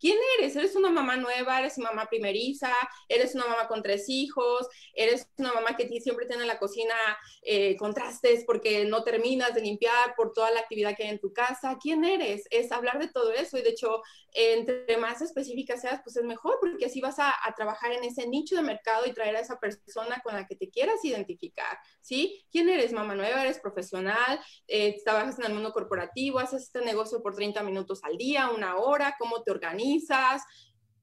¿Quién 0.00 0.16
eres? 0.38 0.56
¿Eres 0.56 0.74
una 0.76 0.90
mamá 0.90 1.18
nueva? 1.18 1.60
¿Eres 1.60 1.76
una 1.76 1.90
mamá 1.90 2.06
primeriza? 2.06 2.72
¿Eres 3.06 3.34
una 3.34 3.46
mamá 3.46 3.68
con 3.68 3.82
tres 3.82 4.08
hijos? 4.08 4.66
¿Eres 4.94 5.28
una 5.36 5.52
mamá 5.52 5.76
que 5.76 5.86
siempre 6.00 6.24
tiene 6.24 6.42
en 6.42 6.48
la 6.48 6.58
cocina 6.58 6.94
eh, 7.42 7.76
contrastes 7.76 8.44
porque 8.46 8.86
no 8.86 9.04
terminas 9.04 9.54
de 9.54 9.60
limpiar 9.60 10.14
por 10.16 10.32
toda 10.32 10.50
la 10.52 10.60
actividad 10.60 10.96
que 10.96 11.02
hay 11.02 11.10
en 11.10 11.20
tu 11.20 11.34
casa? 11.34 11.76
¿Quién 11.78 12.04
eres? 12.04 12.44
Es 12.50 12.72
hablar 12.72 12.98
de 12.98 13.08
todo 13.08 13.30
eso 13.32 13.58
y 13.58 13.62
de 13.62 13.70
hecho, 13.70 14.00
entre 14.32 14.96
más 14.96 15.20
específica 15.20 15.76
seas, 15.76 16.00
pues 16.02 16.16
es 16.16 16.24
mejor 16.24 16.58
así 16.86 17.00
vas 17.00 17.18
a, 17.18 17.34
trabajar 17.56 17.92
en 17.92 18.04
ese 18.04 18.26
nicho 18.26 18.56
de 18.56 18.62
mercado 18.62 19.06
y 19.06 19.12
traer 19.12 19.36
a 19.36 19.40
esa 19.40 19.58
persona 19.58 20.20
con 20.22 20.34
la 20.34 20.46
que 20.46 20.56
te 20.56 20.70
quieras 20.70 21.04
identificar, 21.04 21.78
¿sí? 22.00 22.46
¿Quién 22.50 22.68
eres? 22.68 22.92
¿Mamá 22.92 23.14
nueva? 23.14 23.42
¿Eres 23.42 23.58
profesional? 23.58 24.40
Eh, 24.66 25.00
¿Trabajas 25.04 25.38
en 25.38 25.46
el 25.46 25.54
mundo 25.54 25.72
corporativo? 25.72 26.38
¿Haces 26.38 26.64
este 26.64 26.80
negocio 26.84 27.22
por 27.22 27.34
30 27.34 27.62
minutos 27.62 28.00
al 28.04 28.16
día, 28.16 28.50
una 28.50 28.76
hora? 28.76 29.16
¿Cómo 29.18 29.42
te 29.42 29.50
organizas? 29.50 30.42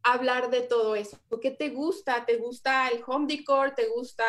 hablar 0.03 0.49
de 0.49 0.61
todo 0.61 0.95
eso. 0.95 1.19
¿Qué 1.41 1.51
te 1.51 1.69
gusta? 1.69 2.25
¿Te 2.25 2.37
gusta 2.37 2.87
el 2.89 3.01
home 3.05 3.27
decor? 3.27 3.73
¿Te 3.75 3.87
gusta 3.87 4.25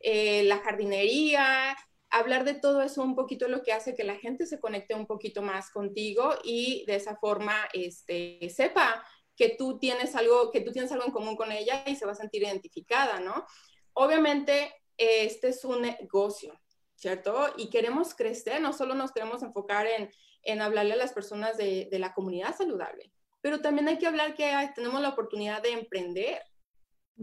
eh, 0.00 0.44
la 0.44 0.58
jardinería? 0.58 1.76
Hablar 2.10 2.44
de 2.44 2.54
todo 2.54 2.82
eso 2.82 3.02
un 3.02 3.16
poquito 3.16 3.48
lo 3.48 3.62
que 3.62 3.72
hace 3.72 3.94
que 3.94 4.04
la 4.04 4.16
gente 4.16 4.46
se 4.46 4.60
conecte 4.60 4.94
un 4.94 5.06
poquito 5.06 5.42
más 5.42 5.70
contigo 5.70 6.34
y 6.44 6.84
de 6.86 6.96
esa 6.96 7.16
forma 7.16 7.56
este, 7.72 8.48
sepa 8.48 9.04
que 9.36 9.50
tú 9.58 9.78
tienes 9.78 10.14
algo, 10.14 10.50
que 10.50 10.60
tú 10.62 10.72
tienes 10.72 10.90
algo 10.92 11.04
en 11.04 11.12
común 11.12 11.36
con 11.36 11.52
ella 11.52 11.84
y 11.86 11.96
se 11.96 12.06
va 12.06 12.12
a 12.12 12.16
sentir 12.16 12.42
identificada, 12.42 13.20
¿no? 13.20 13.46
Obviamente, 13.92 14.72
este 14.96 15.48
es 15.48 15.64
un 15.64 15.82
negocio, 15.82 16.58
¿cierto? 16.94 17.52
Y 17.56 17.68
queremos 17.70 18.14
crecer, 18.14 18.60
no 18.60 18.72
solo 18.72 18.94
nos 18.94 19.12
queremos 19.12 19.42
enfocar 19.42 19.86
en, 19.86 20.10
en 20.42 20.62
hablarle 20.62 20.94
a 20.94 20.96
las 20.96 21.12
personas 21.12 21.56
de, 21.56 21.88
de 21.90 21.98
la 21.98 22.14
comunidad 22.14 22.56
saludable, 22.56 23.12
pero 23.40 23.60
también 23.60 23.88
hay 23.88 23.98
que 23.98 24.06
hablar 24.06 24.34
que 24.34 24.52
tenemos 24.74 25.00
la 25.00 25.10
oportunidad 25.10 25.62
de 25.62 25.72
emprender, 25.72 26.42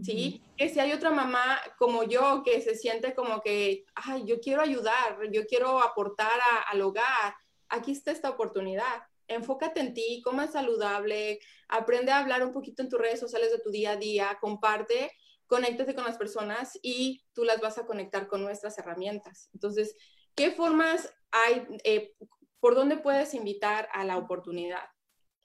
¿sí? 0.02 0.42
Que 0.56 0.68
si 0.68 0.80
hay 0.80 0.92
otra 0.92 1.10
mamá 1.10 1.60
como 1.78 2.04
yo 2.04 2.42
que 2.44 2.60
se 2.60 2.74
siente 2.74 3.14
como 3.14 3.40
que, 3.42 3.84
ay, 3.94 4.24
yo 4.24 4.40
quiero 4.40 4.62
ayudar, 4.62 5.18
yo 5.32 5.46
quiero 5.46 5.80
aportar 5.80 6.40
al 6.66 6.80
hogar, 6.82 7.34
aquí 7.68 7.92
está 7.92 8.10
esta 8.10 8.30
oportunidad. 8.30 9.02
Enfócate 9.28 9.80
en 9.80 9.94
ti, 9.94 10.20
coma 10.22 10.46
saludable, 10.46 11.38
aprende 11.68 12.12
a 12.12 12.18
hablar 12.18 12.44
un 12.44 12.52
poquito 12.52 12.82
en 12.82 12.88
tus 12.88 13.00
redes 13.00 13.20
sociales 13.20 13.50
de 13.50 13.58
tu 13.58 13.70
día 13.70 13.92
a 13.92 13.96
día, 13.96 14.38
comparte, 14.40 15.10
conéctate 15.46 15.94
con 15.94 16.04
las 16.04 16.16
personas 16.18 16.78
y 16.82 17.24
tú 17.32 17.44
las 17.44 17.60
vas 17.60 17.78
a 17.78 17.86
conectar 17.86 18.26
con 18.28 18.42
nuestras 18.42 18.78
herramientas. 18.78 19.48
Entonces, 19.52 19.96
¿qué 20.34 20.50
formas 20.50 21.12
hay? 21.30 21.66
Eh, 21.84 22.14
¿Por 22.60 22.74
dónde 22.74 22.96
puedes 22.96 23.34
invitar 23.34 23.88
a 23.92 24.04
la 24.04 24.16
oportunidad? 24.16 24.84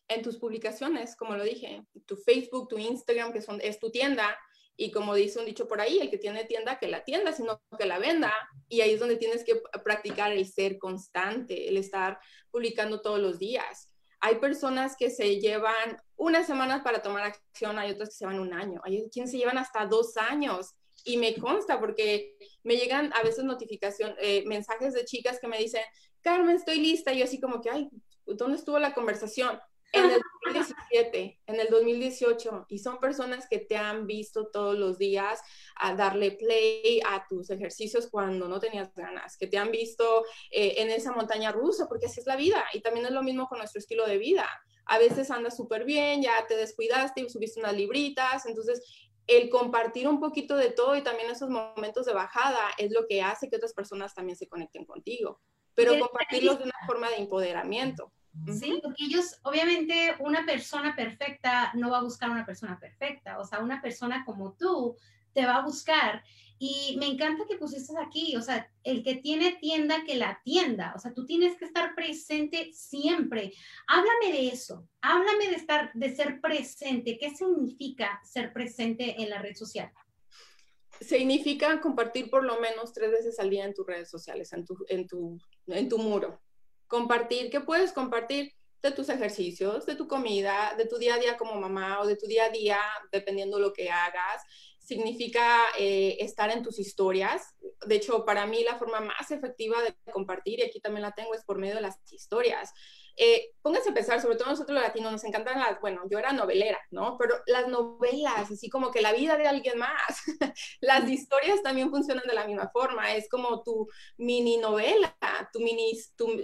en 0.09 0.23
tus 0.23 0.37
publicaciones, 0.37 1.15
como 1.15 1.35
lo 1.35 1.43
dije, 1.43 1.85
tu 2.05 2.17
Facebook, 2.17 2.67
tu 2.67 2.77
Instagram, 2.77 3.31
que 3.31 3.41
son, 3.41 3.61
es 3.61 3.79
tu 3.79 3.91
tienda, 3.91 4.35
y 4.81 4.91
como 4.91 5.13
dice 5.13 5.39
un 5.39 5.45
dicho 5.45 5.67
por 5.67 5.81
ahí, 5.81 5.99
el 5.99 6.09
que 6.09 6.17
tiene 6.17 6.45
tienda, 6.45 6.79
que 6.79 6.87
la 6.87 7.03
tienda, 7.03 7.33
sino 7.33 7.61
que 7.77 7.85
la 7.85 7.99
venda. 7.99 8.31
Y 8.69 8.79
ahí 8.79 8.91
es 8.91 8.99
donde 9.01 9.17
tienes 9.17 9.43
que 9.43 9.61
practicar 9.83 10.31
el 10.31 10.47
ser 10.49 10.79
constante, 10.79 11.67
el 11.67 11.75
estar 11.75 12.17
publicando 12.49 13.01
todos 13.01 13.19
los 13.19 13.39
días. 13.39 13.93
Hay 14.21 14.35
personas 14.35 14.95
que 14.97 15.09
se 15.09 15.41
llevan 15.41 16.01
unas 16.15 16.47
semanas 16.47 16.81
para 16.81 17.01
tomar 17.01 17.23
acción, 17.23 17.77
hay 17.77 17.91
otras 17.91 18.07
que 18.07 18.15
se 18.15 18.25
van 18.25 18.39
un 18.39 18.53
año, 18.53 18.79
hay 18.85 19.09
quienes 19.11 19.31
se 19.31 19.37
llevan 19.37 19.57
hasta 19.57 19.85
dos 19.85 20.15
años. 20.15 20.73
Y 21.03 21.17
me 21.17 21.35
consta 21.35 21.77
porque 21.77 22.37
me 22.63 22.77
llegan 22.77 23.11
a 23.15 23.21
veces 23.21 23.43
notificación, 23.43 24.15
eh, 24.21 24.45
mensajes 24.45 24.93
de 24.93 25.03
chicas 25.03 25.41
que 25.41 25.49
me 25.49 25.57
dicen, 25.57 25.83
Carmen, 26.21 26.55
estoy 26.55 26.79
lista. 26.79 27.11
Y 27.11 27.19
yo 27.19 27.25
así 27.25 27.41
como 27.41 27.59
que, 27.59 27.69
ay, 27.69 27.89
¿dónde 28.25 28.55
estuvo 28.55 28.79
la 28.79 28.93
conversación? 28.93 29.59
en 29.91 30.05
el 30.05 30.21
2017, 30.53 31.39
en 31.45 31.59
el 31.59 31.67
2018, 31.69 32.65
y 32.69 32.79
son 32.79 32.99
personas 32.99 33.47
que 33.49 33.59
te 33.59 33.77
han 33.77 34.07
visto 34.07 34.47
todos 34.47 34.77
los 34.77 34.97
días 34.97 35.41
a 35.75 35.95
darle 35.95 36.31
play 36.31 37.01
a 37.07 37.25
tus 37.27 37.49
ejercicios 37.49 38.07
cuando 38.09 38.47
no 38.47 38.59
tenías 38.59 38.93
ganas, 38.95 39.37
que 39.37 39.47
te 39.47 39.57
han 39.57 39.71
visto 39.71 40.25
eh, 40.51 40.75
en 40.77 40.89
esa 40.89 41.11
montaña 41.11 41.51
rusa, 41.51 41.87
porque 41.87 42.07
así 42.07 42.19
es 42.19 42.27
la 42.27 42.35
vida, 42.35 42.63
y 42.73 42.81
también 42.81 43.05
es 43.05 43.11
lo 43.11 43.23
mismo 43.23 43.47
con 43.47 43.59
nuestro 43.59 43.79
estilo 43.79 44.05
de 44.05 44.17
vida. 44.17 44.47
A 44.85 44.97
veces 44.97 45.29
andas 45.29 45.55
súper 45.55 45.85
bien, 45.85 46.21
ya 46.21 46.47
te 46.47 46.55
descuidaste 46.55 47.21
y 47.21 47.29
subiste 47.29 47.59
unas 47.59 47.75
libritas, 47.75 48.45
entonces 48.45 48.81
el 49.29 49.49
compartir 49.49 50.07
un 50.07 50.19
poquito 50.19 50.55
de 50.55 50.71
todo 50.71 50.95
y 50.95 51.03
también 51.03 51.29
esos 51.29 51.49
momentos 51.49 52.07
de 52.07 52.13
bajada 52.13 52.71
es 52.79 52.91
lo 52.91 53.05
que 53.07 53.21
hace 53.21 53.47
que 53.47 53.57
otras 53.57 53.73
personas 53.73 54.15
también 54.15 54.35
se 54.35 54.47
conecten 54.47 54.85
contigo, 54.85 55.39
pero 55.75 55.99
compartirlos 55.99 56.57
de 56.57 56.63
una 56.63 56.73
forma 56.87 57.09
de 57.11 57.17
empoderamiento. 57.17 58.11
Sí, 58.47 58.79
porque 58.81 59.05
ellos, 59.05 59.39
obviamente, 59.43 60.15
una 60.19 60.45
persona 60.45 60.95
perfecta 60.95 61.71
no 61.73 61.89
va 61.89 61.97
a 61.97 62.03
buscar 62.03 62.29
una 62.29 62.45
persona 62.45 62.79
perfecta, 62.79 63.39
o 63.39 63.45
sea, 63.45 63.59
una 63.59 63.81
persona 63.81 64.23
como 64.25 64.53
tú 64.53 64.95
te 65.33 65.45
va 65.45 65.57
a 65.57 65.65
buscar. 65.65 66.23
Y 66.61 66.97
me 66.99 67.07
encanta 67.07 67.45
que 67.47 67.57
pusiste 67.57 67.93
aquí, 67.97 68.35
o 68.35 68.41
sea, 68.41 68.69
el 68.83 69.03
que 69.03 69.15
tiene 69.15 69.55
tienda, 69.61 70.03
que 70.05 70.15
la 70.15 70.41
tienda, 70.43 70.93
o 70.95 70.99
sea, 70.99 71.13
tú 71.13 71.25
tienes 71.25 71.57
que 71.57 71.65
estar 71.65 71.95
presente 71.95 72.71
siempre. 72.73 73.53
Háblame 73.87 74.33
de 74.33 74.49
eso, 74.49 74.87
háblame 75.01 75.47
de 75.47 75.55
estar, 75.55 75.91
de 75.93 76.15
ser 76.15 76.41
presente. 76.41 77.17
¿Qué 77.17 77.33
significa 77.33 78.19
ser 78.23 78.51
presente 78.51 79.21
en 79.21 79.29
la 79.29 79.41
red 79.41 79.55
social? 79.55 79.91
Significa 80.99 81.79
compartir 81.79 82.29
por 82.29 82.43
lo 82.43 82.59
menos 82.59 82.91
tres 82.91 83.11
veces 83.11 83.39
al 83.39 83.49
día 83.49 83.63
en 83.63 83.73
tus 83.73 83.87
redes 83.87 84.09
sociales, 84.09 84.51
en 84.51 84.65
tu, 84.65 84.77
en 84.89 85.07
tu, 85.07 85.39
en 85.67 85.87
tu 85.87 85.97
muro 85.97 86.41
compartir, 86.89 87.49
¿qué 87.49 87.61
puedes 87.61 87.93
compartir? 87.93 88.53
De 88.81 88.91
tus 88.91 89.09
ejercicios, 89.09 89.85
de 89.85 89.95
tu 89.95 90.07
comida, 90.07 90.73
de 90.77 90.85
tu 90.85 90.97
día 90.97 91.15
a 91.15 91.19
día 91.19 91.37
como 91.37 91.55
mamá 91.55 92.01
o 92.01 92.07
de 92.07 92.15
tu 92.15 92.27
día 92.27 92.45
a 92.45 92.49
día, 92.49 92.79
dependiendo 93.11 93.59
lo 93.59 93.73
que 93.73 93.89
hagas. 93.89 94.41
Significa 94.79 95.65
eh, 95.77 96.17
estar 96.19 96.49
en 96.49 96.63
tus 96.63 96.79
historias. 96.79 97.55
De 97.85 97.95
hecho, 97.95 98.25
para 98.25 98.45
mí 98.45 98.63
la 98.63 98.77
forma 98.77 99.01
más 99.01 99.31
efectiva 99.31 99.81
de 99.81 99.95
compartir, 100.11 100.59
y 100.59 100.63
aquí 100.63 100.79
también 100.79 101.03
la 101.03 101.11
tengo, 101.11 101.33
es 101.33 101.43
por 101.43 101.57
medio 101.57 101.75
de 101.75 101.81
las 101.81 101.99
historias. 102.11 102.73
Eh, 103.21 103.51
pónganse 103.61 103.89
a 103.89 103.93
pensar, 103.93 104.21
sobre 104.21 104.37
todo 104.37 104.49
nosotros 104.49 104.75
los 104.75 104.81
latinos, 104.81 105.11
nos 105.11 105.25
encantan 105.25 105.59
las, 105.59 105.81
bueno, 105.81 106.03
yo 106.09 106.17
era 106.17 106.31
novelera, 106.31 106.79
¿no? 106.89 107.17
Pero 107.19 107.35
las 107.47 107.67
novelas, 107.67 108.49
así 108.49 108.69
como 108.69 108.91
que 108.91 109.01
la 109.01 109.11
vida 109.11 109.35
de 109.35 109.45
alguien 109.45 109.77
más, 109.77 110.23
las 110.79 111.09
historias 111.09 111.61
también 111.61 111.89
funcionan 111.89 112.23
de 112.25 112.33
la 112.33 112.47
misma 112.47 112.69
forma, 112.71 113.13
es 113.13 113.27
como 113.27 113.61
tu 113.61 113.89
mini 114.17 114.55
novela, 114.55 115.17
tu 115.51 115.59
mini, 115.59 115.91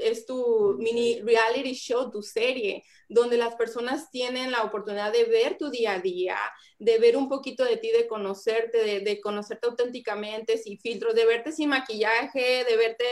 es 0.01 0.25
tu 0.25 0.75
mini 0.77 1.21
reality 1.21 1.73
show, 1.73 2.11
tu 2.11 2.21
serie, 2.21 2.83
donde 3.07 3.37
las 3.37 3.55
personas 3.55 4.11
tienen 4.11 4.51
la 4.51 4.63
oportunidad 4.63 5.13
de 5.13 5.23
ver 5.23 5.57
tu 5.57 5.69
día 5.69 5.93
a 5.93 5.99
día, 6.01 6.37
de 6.77 6.97
ver 6.97 7.15
un 7.15 7.29
poquito 7.29 7.63
de 7.63 7.77
ti, 7.77 7.89
de 7.91 8.05
conocerte, 8.05 8.99
de, 8.99 9.21
conocerte 9.21 9.67
auténticamente, 9.67 10.57
sin 10.57 10.77
filtros, 10.77 11.15
de 11.15 11.25
verte 11.25 11.53
sin 11.53 11.69
maquillaje, 11.69 12.65
de 12.65 12.75
verte 12.75 13.05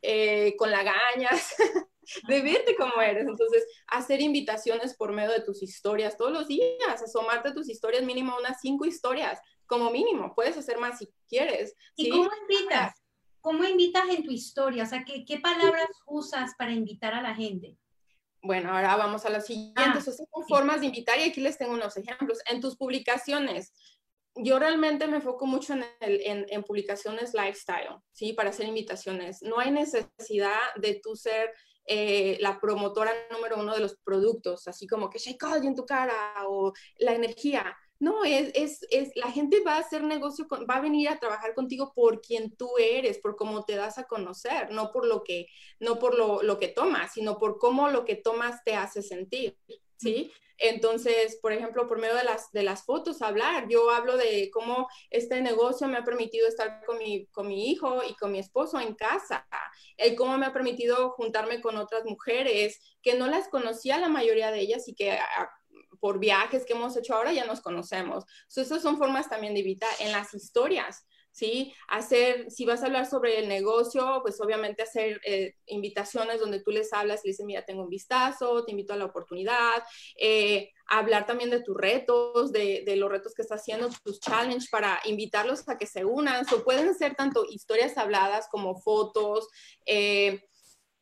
eh, 0.00 0.54
con 0.56 0.70
lagañas. 0.70 1.54
de 2.28 2.42
verte 2.42 2.76
como 2.76 3.00
eres. 3.00 3.26
Entonces, 3.26 3.64
hacer 3.88 4.20
invitaciones 4.20 4.94
por 4.96 5.12
medio 5.12 5.32
de 5.32 5.42
tus 5.42 5.62
historias 5.62 6.16
todos 6.16 6.32
los 6.32 6.48
días, 6.48 7.02
asomarte 7.02 7.50
a 7.50 7.54
tus 7.54 7.68
historias, 7.68 8.02
mínimo 8.02 8.36
unas 8.38 8.60
cinco 8.60 8.84
historias, 8.84 9.40
como 9.66 9.90
mínimo. 9.90 10.34
Puedes 10.34 10.56
hacer 10.56 10.78
más 10.78 10.98
si 10.98 11.08
quieres. 11.28 11.74
¿Y 11.96 12.10
cómo 12.10 12.30
invitas? 12.48 12.94
¿Cómo 13.40 13.64
invitas 13.64 14.08
en 14.10 14.22
tu 14.22 14.30
historia? 14.30 14.82
O 14.82 14.86
sea, 14.86 15.04
¿qué, 15.04 15.24
qué 15.24 15.38
palabras 15.38 15.88
usas 16.06 16.54
para 16.58 16.72
invitar 16.72 17.14
a 17.14 17.22
la 17.22 17.34
gente? 17.34 17.76
Bueno, 18.42 18.70
ahora 18.72 18.96
vamos 18.96 19.24
a 19.26 19.30
las 19.30 19.46
siguientes. 19.46 20.08
Ah, 20.08 20.12
son 20.12 20.26
formas 20.48 20.80
de 20.80 20.86
invitar 20.86 21.18
y 21.18 21.24
aquí 21.24 21.40
les 21.40 21.58
tengo 21.58 21.74
unos 21.74 21.96
ejemplos. 21.96 22.38
En 22.46 22.60
tus 22.60 22.76
publicaciones, 22.76 23.72
yo 24.34 24.58
realmente 24.58 25.06
me 25.06 25.16
enfoco 25.16 25.46
mucho 25.46 25.74
en, 25.74 25.84
en, 26.00 26.46
en, 26.48 26.62
publicaciones 26.62 27.34
lifestyle, 27.34 27.96
¿sí? 28.12 28.32
Para 28.32 28.50
hacer 28.50 28.66
invitaciones. 28.66 29.42
No 29.42 29.58
hay 29.58 29.70
necesidad 29.70 30.58
de 30.76 31.00
tú 31.02 31.16
ser 31.16 31.52
eh, 31.92 32.38
la 32.38 32.60
promotora 32.60 33.12
número 33.32 33.58
uno 33.58 33.74
de 33.74 33.80
los 33.80 33.96
productos, 33.96 34.68
así 34.68 34.86
como 34.86 35.10
que 35.10 35.18
Shakeology 35.18 35.66
en 35.66 35.74
tu 35.74 35.84
cara 35.84 36.14
o 36.46 36.72
la 37.00 37.14
energía. 37.14 37.76
No, 37.98 38.24
es, 38.24 38.52
es, 38.54 38.86
es, 38.90 39.10
la 39.16 39.32
gente 39.32 39.60
va 39.66 39.74
a 39.74 39.80
hacer 39.80 40.04
negocio, 40.04 40.46
va 40.48 40.76
a 40.76 40.80
venir 40.80 41.08
a 41.08 41.18
trabajar 41.18 41.52
contigo 41.52 41.92
por 41.92 42.20
quien 42.20 42.54
tú 42.56 42.70
eres, 42.78 43.18
por 43.18 43.34
cómo 43.34 43.64
te 43.64 43.74
das 43.74 43.98
a 43.98 44.04
conocer, 44.04 44.70
no 44.70 44.92
por 44.92 45.04
lo 45.04 45.24
que, 45.24 45.48
no 45.80 45.98
por 45.98 46.16
lo, 46.16 46.44
lo 46.44 46.60
que 46.60 46.68
tomas, 46.68 47.12
sino 47.12 47.38
por 47.38 47.58
cómo 47.58 47.88
lo 47.88 48.04
que 48.04 48.14
tomas 48.14 48.62
te 48.64 48.76
hace 48.76 49.02
sentir, 49.02 49.58
¿sí? 49.96 50.30
Entonces, 50.60 51.38
por 51.40 51.52
ejemplo, 51.52 51.88
por 51.88 51.98
medio 51.98 52.14
de 52.14 52.24
las, 52.24 52.52
de 52.52 52.62
las 52.62 52.84
fotos, 52.84 53.22
hablar. 53.22 53.66
Yo 53.68 53.90
hablo 53.90 54.16
de 54.16 54.50
cómo 54.52 54.88
este 55.08 55.40
negocio 55.40 55.88
me 55.88 55.96
ha 55.96 56.04
permitido 56.04 56.46
estar 56.46 56.84
con 56.84 56.98
mi, 56.98 57.26
con 57.28 57.48
mi 57.48 57.70
hijo 57.70 58.02
y 58.08 58.14
con 58.14 58.30
mi 58.30 58.38
esposo 58.38 58.78
en 58.78 58.94
casa, 58.94 59.48
el 59.96 60.14
cómo 60.16 60.36
me 60.36 60.46
ha 60.46 60.52
permitido 60.52 61.10
juntarme 61.10 61.60
con 61.60 61.76
otras 61.76 62.04
mujeres 62.04 62.78
que 63.02 63.14
no 63.14 63.26
las 63.26 63.48
conocía 63.48 63.98
la 63.98 64.08
mayoría 64.08 64.50
de 64.50 64.60
ellas 64.60 64.86
y 64.86 64.94
que 64.94 65.18
por 65.98 66.18
viajes 66.18 66.64
que 66.64 66.74
hemos 66.74 66.96
hecho 66.96 67.14
ahora 67.14 67.32
ya 67.32 67.44
nos 67.46 67.60
conocemos. 67.60 68.24
So, 68.48 68.60
esas 68.60 68.82
son 68.82 68.98
formas 68.98 69.28
también 69.28 69.54
de 69.54 69.60
evitar 69.60 69.90
en 70.00 70.12
las 70.12 70.34
historias. 70.34 71.06
¿Sí? 71.30 71.72
Hacer, 71.88 72.50
si 72.50 72.64
vas 72.64 72.82
a 72.82 72.86
hablar 72.86 73.06
sobre 73.06 73.38
el 73.38 73.48
negocio, 73.48 74.20
pues 74.22 74.40
obviamente 74.40 74.82
hacer 74.82 75.20
eh, 75.24 75.54
invitaciones 75.66 76.40
donde 76.40 76.60
tú 76.60 76.70
les 76.70 76.92
hablas 76.92 77.24
y 77.24 77.28
les 77.28 77.36
dices, 77.36 77.46
mira, 77.46 77.64
tengo 77.64 77.82
un 77.82 77.88
vistazo, 77.88 78.64
te 78.64 78.72
invito 78.72 78.92
a 78.92 78.96
la 78.96 79.06
oportunidad, 79.06 79.82
eh, 80.18 80.70
hablar 80.86 81.26
también 81.26 81.50
de 81.50 81.62
tus 81.62 81.76
retos, 81.76 82.52
de, 82.52 82.82
de, 82.84 82.96
los 82.96 83.10
retos 83.10 83.34
que 83.34 83.42
estás 83.42 83.60
haciendo, 83.60 83.88
tus 84.04 84.20
challenges 84.20 84.68
para 84.70 85.00
invitarlos 85.04 85.68
a 85.68 85.78
que 85.78 85.86
se 85.86 86.04
unan. 86.04 86.44
O 86.52 86.64
pueden 86.64 86.94
ser 86.94 87.14
tanto 87.14 87.44
historias 87.48 87.96
habladas 87.96 88.48
como 88.50 88.80
fotos, 88.80 89.48
eh, 89.86 90.42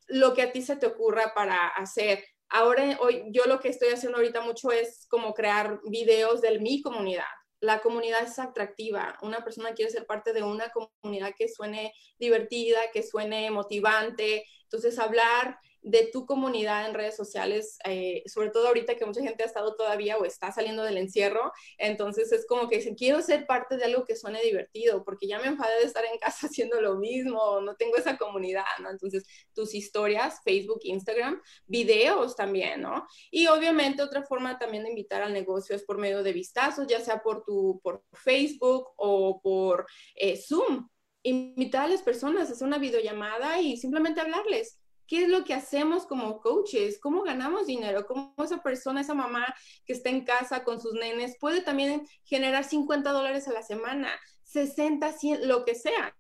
lo 0.06 0.34
que 0.34 0.42
a 0.42 0.52
ti 0.52 0.62
se 0.62 0.76
te 0.76 0.86
ocurra 0.86 1.32
para 1.34 1.68
hacer. 1.68 2.24
Ahora, 2.50 2.98
hoy, 3.00 3.24
yo 3.30 3.44
lo 3.44 3.60
que 3.60 3.68
estoy 3.68 3.90
haciendo 3.90 4.18
ahorita 4.18 4.40
mucho 4.40 4.70
es 4.70 5.06
como 5.08 5.34
crear 5.34 5.80
videos 5.84 6.40
de 6.40 6.58
mi 6.58 6.80
comunidad. 6.82 7.24
La 7.60 7.80
comunidad 7.80 8.22
es 8.22 8.38
atractiva. 8.38 9.18
Una 9.22 9.42
persona 9.42 9.72
quiere 9.72 9.90
ser 9.90 10.06
parte 10.06 10.32
de 10.32 10.42
una 10.42 10.70
comunidad 10.70 11.34
que 11.36 11.48
suene 11.48 11.92
divertida, 12.18 12.78
que 12.92 13.02
suene 13.02 13.50
motivante. 13.50 14.44
Entonces, 14.62 14.98
hablar 14.98 15.58
de 15.82 16.08
tu 16.12 16.26
comunidad 16.26 16.86
en 16.86 16.94
redes 16.94 17.16
sociales, 17.16 17.78
eh, 17.84 18.22
sobre 18.26 18.50
todo 18.50 18.68
ahorita 18.68 18.96
que 18.96 19.06
mucha 19.06 19.22
gente 19.22 19.42
ha 19.42 19.46
estado 19.46 19.76
todavía 19.76 20.16
o 20.16 20.24
está 20.24 20.52
saliendo 20.52 20.82
del 20.82 20.98
encierro, 20.98 21.52
entonces 21.78 22.32
es 22.32 22.46
como 22.46 22.68
que 22.68 22.76
dicen, 22.76 22.94
quiero 22.94 23.22
ser 23.22 23.46
parte 23.46 23.76
de 23.76 23.84
algo 23.84 24.04
que 24.04 24.16
suene 24.16 24.42
divertido, 24.42 25.04
porque 25.04 25.26
ya 25.26 25.38
me 25.38 25.46
enfadé 25.46 25.78
de 25.80 25.86
estar 25.86 26.04
en 26.04 26.18
casa 26.18 26.46
haciendo 26.48 26.80
lo 26.80 26.96
mismo, 26.96 27.60
no 27.60 27.76
tengo 27.76 27.96
esa 27.96 28.16
comunidad, 28.16 28.64
¿no? 28.82 28.90
Entonces, 28.90 29.24
tus 29.54 29.74
historias, 29.74 30.40
Facebook, 30.44 30.80
Instagram, 30.82 31.40
videos 31.66 32.36
también, 32.36 32.82
¿no? 32.82 33.06
Y 33.30 33.46
obviamente 33.46 34.02
otra 34.02 34.22
forma 34.22 34.58
también 34.58 34.84
de 34.84 34.90
invitar 34.90 35.22
al 35.22 35.32
negocio 35.32 35.76
es 35.76 35.84
por 35.84 35.98
medio 35.98 36.22
de 36.22 36.32
vistazos, 36.32 36.86
ya 36.86 37.00
sea 37.00 37.22
por 37.22 37.44
tu, 37.44 37.80
por 37.82 38.02
Facebook 38.12 38.88
o 38.96 39.40
por 39.40 39.86
eh, 40.14 40.36
Zoom. 40.36 40.88
Invitar 41.22 41.86
a 41.86 41.88
las 41.88 42.02
personas, 42.02 42.50
hacer 42.50 42.66
una 42.66 42.78
videollamada 42.78 43.60
y 43.60 43.76
simplemente 43.76 44.20
hablarles 44.20 44.78
¿Qué 45.08 45.22
es 45.22 45.28
lo 45.28 45.42
que 45.42 45.54
hacemos 45.54 46.06
como 46.06 46.38
coaches? 46.38 47.00
¿Cómo 47.00 47.22
ganamos 47.22 47.66
dinero? 47.66 48.06
¿Cómo 48.06 48.34
esa 48.44 48.62
persona, 48.62 49.00
esa 49.00 49.14
mamá 49.14 49.54
que 49.86 49.94
está 49.94 50.10
en 50.10 50.24
casa 50.24 50.64
con 50.64 50.80
sus 50.80 50.92
nenes 50.92 51.38
puede 51.40 51.62
también 51.62 52.06
generar 52.24 52.62
50 52.62 53.10
dólares 53.10 53.48
a 53.48 53.52
la 53.52 53.62
semana, 53.62 54.10
60, 54.44 55.10
100, 55.10 55.48
lo 55.48 55.64
que 55.64 55.74
sea? 55.74 56.14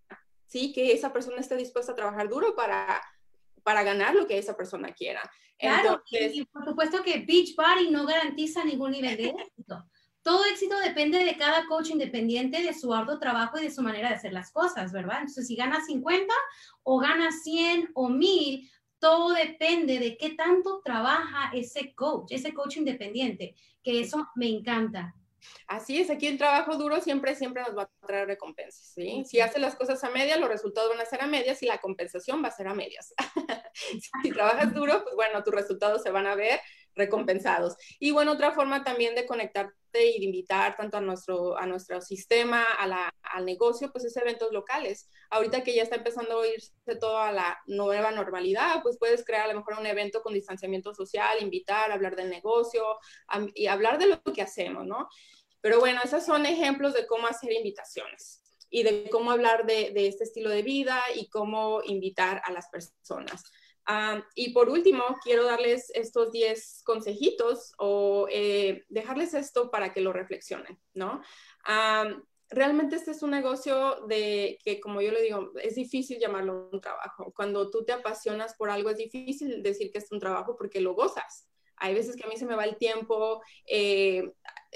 ¿Sí? 0.46 0.72
Que 0.72 0.92
esa 0.92 1.12
persona 1.12 1.36
esté 1.38 1.54
dispuesta 1.56 1.92
a 1.92 1.96
trabajar 1.96 2.30
duro 2.30 2.56
para, 2.56 3.02
para 3.62 3.82
ganar 3.82 4.14
lo 4.14 4.26
que 4.26 4.38
esa 4.38 4.56
persona 4.56 4.94
quiera. 4.94 5.20
Claro, 5.58 6.02
y, 6.10 6.44
por 6.46 6.64
supuesto 6.64 7.02
que 7.02 7.18
Beachbody 7.26 7.90
no 7.90 8.06
garantiza 8.06 8.64
ningún 8.64 8.92
nivel 8.92 9.16
de 9.18 9.28
éxito. 9.30 9.84
Todo 10.22 10.44
éxito 10.46 10.78
depende 10.78 11.24
de 11.24 11.36
cada 11.36 11.66
coach 11.66 11.90
independiente, 11.90 12.62
de 12.62 12.74
su 12.74 12.92
arduo 12.92 13.18
trabajo 13.18 13.58
y 13.58 13.64
de 13.64 13.70
su 13.70 13.82
manera 13.82 14.10
de 14.10 14.16
hacer 14.16 14.32
las 14.32 14.52
cosas, 14.52 14.92
¿verdad? 14.92 15.20
Entonces, 15.20 15.46
si 15.46 15.56
gana 15.56 15.84
50 15.84 16.32
o 16.82 16.98
gana 16.98 17.32
100 17.32 17.90
o 17.94 18.08
1000, 18.08 18.70
todo 18.98 19.30
depende 19.30 19.98
de 19.98 20.16
qué 20.16 20.30
tanto 20.30 20.80
trabaja 20.84 21.50
ese 21.54 21.94
coach, 21.94 22.32
ese 22.32 22.52
coach 22.52 22.76
independiente, 22.76 23.54
que 23.82 24.00
eso 24.00 24.28
me 24.34 24.48
encanta. 24.48 25.14
Así 25.66 26.00
es, 26.00 26.10
aquí 26.10 26.26
el 26.26 26.38
trabajo 26.38 26.76
duro 26.76 27.00
siempre, 27.00 27.34
siempre 27.34 27.62
nos 27.62 27.76
va 27.76 27.82
a 27.82 28.06
traer 28.06 28.26
recompensas, 28.26 28.92
¿sí? 28.94 29.22
Si 29.24 29.40
hace 29.40 29.58
las 29.58 29.76
cosas 29.76 30.02
a 30.02 30.10
medias, 30.10 30.38
los 30.40 30.48
resultados 30.48 30.90
van 30.90 31.00
a 31.00 31.04
ser 31.04 31.22
a 31.22 31.26
medias 31.26 31.62
y 31.62 31.66
la 31.66 31.78
compensación 31.78 32.42
va 32.42 32.48
a 32.48 32.56
ser 32.56 32.68
a 32.68 32.74
medias. 32.74 33.14
si 34.22 34.30
trabajas 34.30 34.74
duro, 34.74 35.02
pues 35.04 35.14
bueno, 35.14 35.42
tus 35.42 35.54
resultados 35.54 36.02
se 36.02 36.10
van 36.10 36.26
a 36.26 36.34
ver 36.34 36.60
recompensados. 36.98 37.76
Y 37.98 38.10
bueno, 38.10 38.32
otra 38.32 38.52
forma 38.52 38.84
también 38.84 39.14
de 39.14 39.24
conectarte 39.24 39.74
y 39.94 40.18
de 40.18 40.26
invitar 40.26 40.76
tanto 40.76 40.98
a 40.98 41.00
nuestro, 41.00 41.56
a 41.56 41.64
nuestro 41.64 42.00
sistema, 42.02 42.64
al 43.22 43.44
negocio, 43.46 43.90
pues 43.90 44.04
es 44.04 44.16
eventos 44.16 44.52
locales. 44.52 45.08
Ahorita 45.30 45.62
que 45.62 45.74
ya 45.74 45.82
está 45.82 45.96
empezando 45.96 46.42
a 46.42 46.46
irse 46.46 46.72
todo 47.00 47.18
a 47.18 47.32
la 47.32 47.58
nueva 47.66 48.10
normalidad, 48.10 48.82
pues 48.82 48.98
puedes 48.98 49.24
crear 49.24 49.48
a 49.48 49.52
lo 49.52 49.58
mejor 49.60 49.78
un 49.78 49.86
evento 49.86 50.20
con 50.22 50.34
distanciamiento 50.34 50.94
social, 50.94 51.38
invitar, 51.40 51.90
hablar 51.90 52.16
del 52.16 52.28
negocio 52.28 52.84
y 53.54 53.68
hablar 53.68 53.98
de 53.98 54.08
lo 54.08 54.22
que 54.22 54.42
hacemos, 54.42 54.84
¿no? 54.84 55.08
Pero 55.60 55.80
bueno, 55.80 56.00
esos 56.04 56.24
son 56.24 56.44
ejemplos 56.46 56.94
de 56.94 57.06
cómo 57.06 57.26
hacer 57.26 57.52
invitaciones 57.52 58.42
y 58.70 58.82
de 58.82 59.08
cómo 59.10 59.30
hablar 59.30 59.64
de, 59.66 59.90
de 59.92 60.08
este 60.08 60.24
estilo 60.24 60.50
de 60.50 60.62
vida 60.62 61.00
y 61.14 61.28
cómo 61.30 61.80
invitar 61.84 62.42
a 62.44 62.52
las 62.52 62.68
personas 62.68 63.42
y 64.34 64.52
por 64.52 64.68
último, 64.68 65.02
quiero 65.22 65.44
darles 65.44 65.90
estos 65.94 66.30
10 66.30 66.82
consejitos 66.84 67.72
o 67.78 68.26
eh, 68.30 68.84
dejarles 68.88 69.34
esto 69.34 69.70
para 69.70 69.92
que 69.92 70.00
lo 70.00 70.12
reflexionen, 70.12 70.78
¿no? 70.94 71.22
realmente 72.50 72.96
este 72.96 73.10
es 73.10 73.22
un 73.22 73.30
negocio 73.30 74.06
de 74.06 74.58
que, 74.64 74.80
como 74.80 75.00
yo 75.02 75.12
le 75.12 75.22
digo, 75.22 75.52
es 75.62 75.74
difícil 75.74 76.18
llamarlo 76.18 76.70
un 76.72 76.80
trabajo. 76.80 77.32
Cuando 77.34 77.70
tú 77.70 77.84
te 77.84 77.92
apasionas 77.92 78.54
por 78.54 78.70
algo, 78.70 78.90
es 78.90 78.96
difícil 78.96 79.62
decir 79.62 79.90
que 79.92 79.98
es 79.98 80.10
un 80.10 80.18
trabajo 80.18 80.56
porque 80.56 80.80
lo 80.80 80.94
gozas. 80.94 81.48
Hay 81.76 81.94
veces 81.94 82.16
que 82.16 82.24
a 82.24 82.26
mí 82.28 82.36
se 82.36 82.46
me 82.46 82.56
va 82.56 82.64
el 82.64 82.76
tiempo 82.76 83.42
eh, 83.66 84.32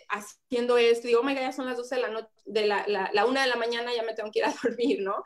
haciendo 0.09 0.77
esto, 0.77 1.09
digo, 1.09 1.21
oh 1.21 1.25
my 1.25 1.35
God, 1.35 1.41
ya 1.41 1.53
son 1.53 1.67
las 1.67 1.77
12 1.77 1.97
de 1.97 2.01
la 2.01 2.09
noche, 2.09 2.29
de 2.45 2.67
la, 2.67 2.85
la, 2.87 3.11
la, 3.13 3.27
una 3.27 3.43
de 3.43 3.49
la 3.49 3.57
mañana, 3.57 3.95
ya 3.95 4.03
me 4.03 4.15
tengo 4.15 4.31
que 4.31 4.41
ir 4.41 4.45
a 4.45 4.55
dormir, 4.63 5.01
¿no? 5.03 5.23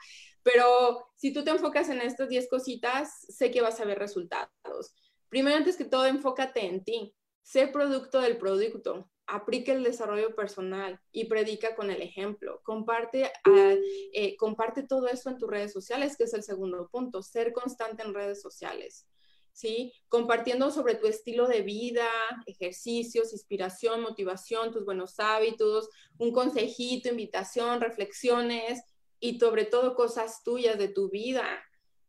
Pero 0.47 1.09
si 1.17 1.33
tú 1.33 1.43
te 1.43 1.51
enfocas 1.51 1.89
en 1.89 2.01
estas 2.01 2.29
10 2.29 2.49
cositas, 2.49 3.27
sé 3.29 3.51
que 3.51 3.63
vas 3.63 3.81
a 3.81 3.85
ver 3.85 3.99
resultados. 3.99 4.95
Primero, 5.29 5.57
antes 5.57 5.77
que 5.77 5.85
todo, 5.85 6.07
enfócate 6.07 6.65
en 6.65 6.85
ti. 6.85 7.13
Sé 7.43 7.67
producto 7.67 8.21
del 8.21 8.39
producto. 8.39 9.11
Aplica 9.27 9.73
el 9.73 9.83
desarrollo 9.83 10.37
personal 10.37 11.01
y 11.11 11.25
predica 11.25 11.75
con 11.75 11.91
el 11.91 12.01
ejemplo. 12.01 12.61
Comparte, 12.63 13.33
ah, 13.43 13.75
eh, 14.13 14.37
comparte 14.37 14.85
todo 14.85 15.09
eso 15.09 15.31
en 15.31 15.39
tus 15.39 15.51
redes 15.51 15.73
sociales, 15.73 16.17
que 16.17 16.25
es 16.25 16.33
el 16.33 16.45
segundo 16.45 16.89
punto. 16.93 17.25
Ser 17.25 17.53
constante 17.53 18.05
en 18.05 18.15
redes 18.15 18.41
sociales. 18.41 19.09
¿sí? 19.51 19.93
Compartiendo 20.09 20.71
sobre 20.71 20.95
tu 20.95 21.09
estilo 21.09 21.49
de 21.49 21.63
vida, 21.63 22.09
ejercicios, 22.47 23.33
inspiración, 23.33 24.01
motivación, 24.01 24.71
tus 24.71 24.85
buenos 24.85 25.19
hábitos, 25.19 25.89
un 26.19 26.31
consejito, 26.31 27.09
invitación, 27.09 27.81
reflexiones, 27.81 28.85
y 29.27 29.41
sobre 29.41 29.65
todo 29.65 29.97
cosas 29.97 30.45
tuyas 30.45 30.79
de 30.79 30.89
tu 30.89 31.11
vida. 31.11 31.45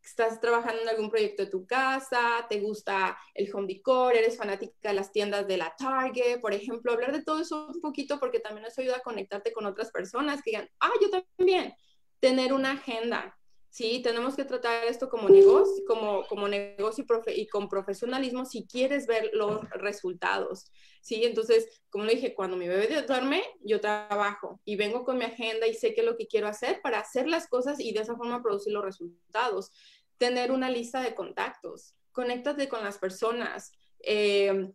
Estás 0.00 0.40
trabajando 0.40 0.82
en 0.82 0.88
algún 0.88 1.10
proyecto 1.10 1.44
de 1.44 1.50
tu 1.50 1.66
casa, 1.66 2.46
te 2.48 2.60
gusta 2.60 3.18
el 3.34 3.52
home 3.52 3.66
decor, 3.66 4.14
eres 4.14 4.36
fanática 4.36 4.90
de 4.90 4.94
las 4.94 5.10
tiendas 5.10 5.46
de 5.48 5.56
la 5.56 5.74
Target, 5.76 6.40
por 6.40 6.54
ejemplo, 6.54 6.92
hablar 6.92 7.12
de 7.12 7.24
todo 7.24 7.40
eso 7.40 7.66
un 7.66 7.80
poquito 7.80 8.20
porque 8.20 8.38
también 8.38 8.66
eso 8.66 8.80
ayuda 8.80 8.98
a 8.98 9.02
conectarte 9.02 9.52
con 9.52 9.66
otras 9.66 9.90
personas 9.90 10.40
que 10.42 10.52
digan, 10.52 10.70
ah, 10.80 10.92
yo 11.02 11.10
también. 11.10 11.74
Tener 12.20 12.52
una 12.52 12.72
agenda, 12.72 13.37
¿sí? 13.70 14.00
Tenemos 14.02 14.36
que 14.36 14.44
tratar 14.44 14.84
esto 14.84 15.08
como 15.08 15.28
negocio, 15.28 15.84
como, 15.86 16.26
como 16.26 16.48
negocio 16.48 17.04
y, 17.26 17.46
con 17.46 17.68
profesionalismo 17.68 18.44
si 18.44 18.66
quieres 18.66 19.06
ver 19.06 19.30
los 19.32 19.68
resultados, 19.70 20.70
¿sí? 21.00 21.24
Entonces, 21.24 21.82
como 21.90 22.04
le 22.04 22.14
dije, 22.14 22.34
cuando 22.34 22.56
mi 22.56 22.68
bebé 22.68 23.02
duerme, 23.02 23.42
yo 23.62 23.80
trabajo 23.80 24.60
y 24.64 24.76
vengo 24.76 25.04
con 25.04 25.18
mi 25.18 25.24
agenda 25.24 25.66
y 25.66 25.74
sé 25.74 25.94
qué 25.94 26.00
es 26.00 26.06
lo 26.06 26.16
que 26.16 26.26
quiero 26.26 26.48
hacer 26.48 26.80
para 26.82 27.00
hacer 27.00 27.28
las 27.28 27.48
cosas 27.48 27.80
y 27.80 27.92
de 27.92 28.00
esa 28.00 28.16
forma 28.16 28.42
producir 28.42 28.72
los 28.72 28.84
resultados. 28.84 29.70
Tener 30.16 30.50
una 30.50 30.70
lista 30.70 31.02
de 31.02 31.14
contactos, 31.14 31.94
conéctate 32.12 32.68
con 32.68 32.82
las 32.82 32.98
personas, 32.98 33.72
eh, 34.00 34.72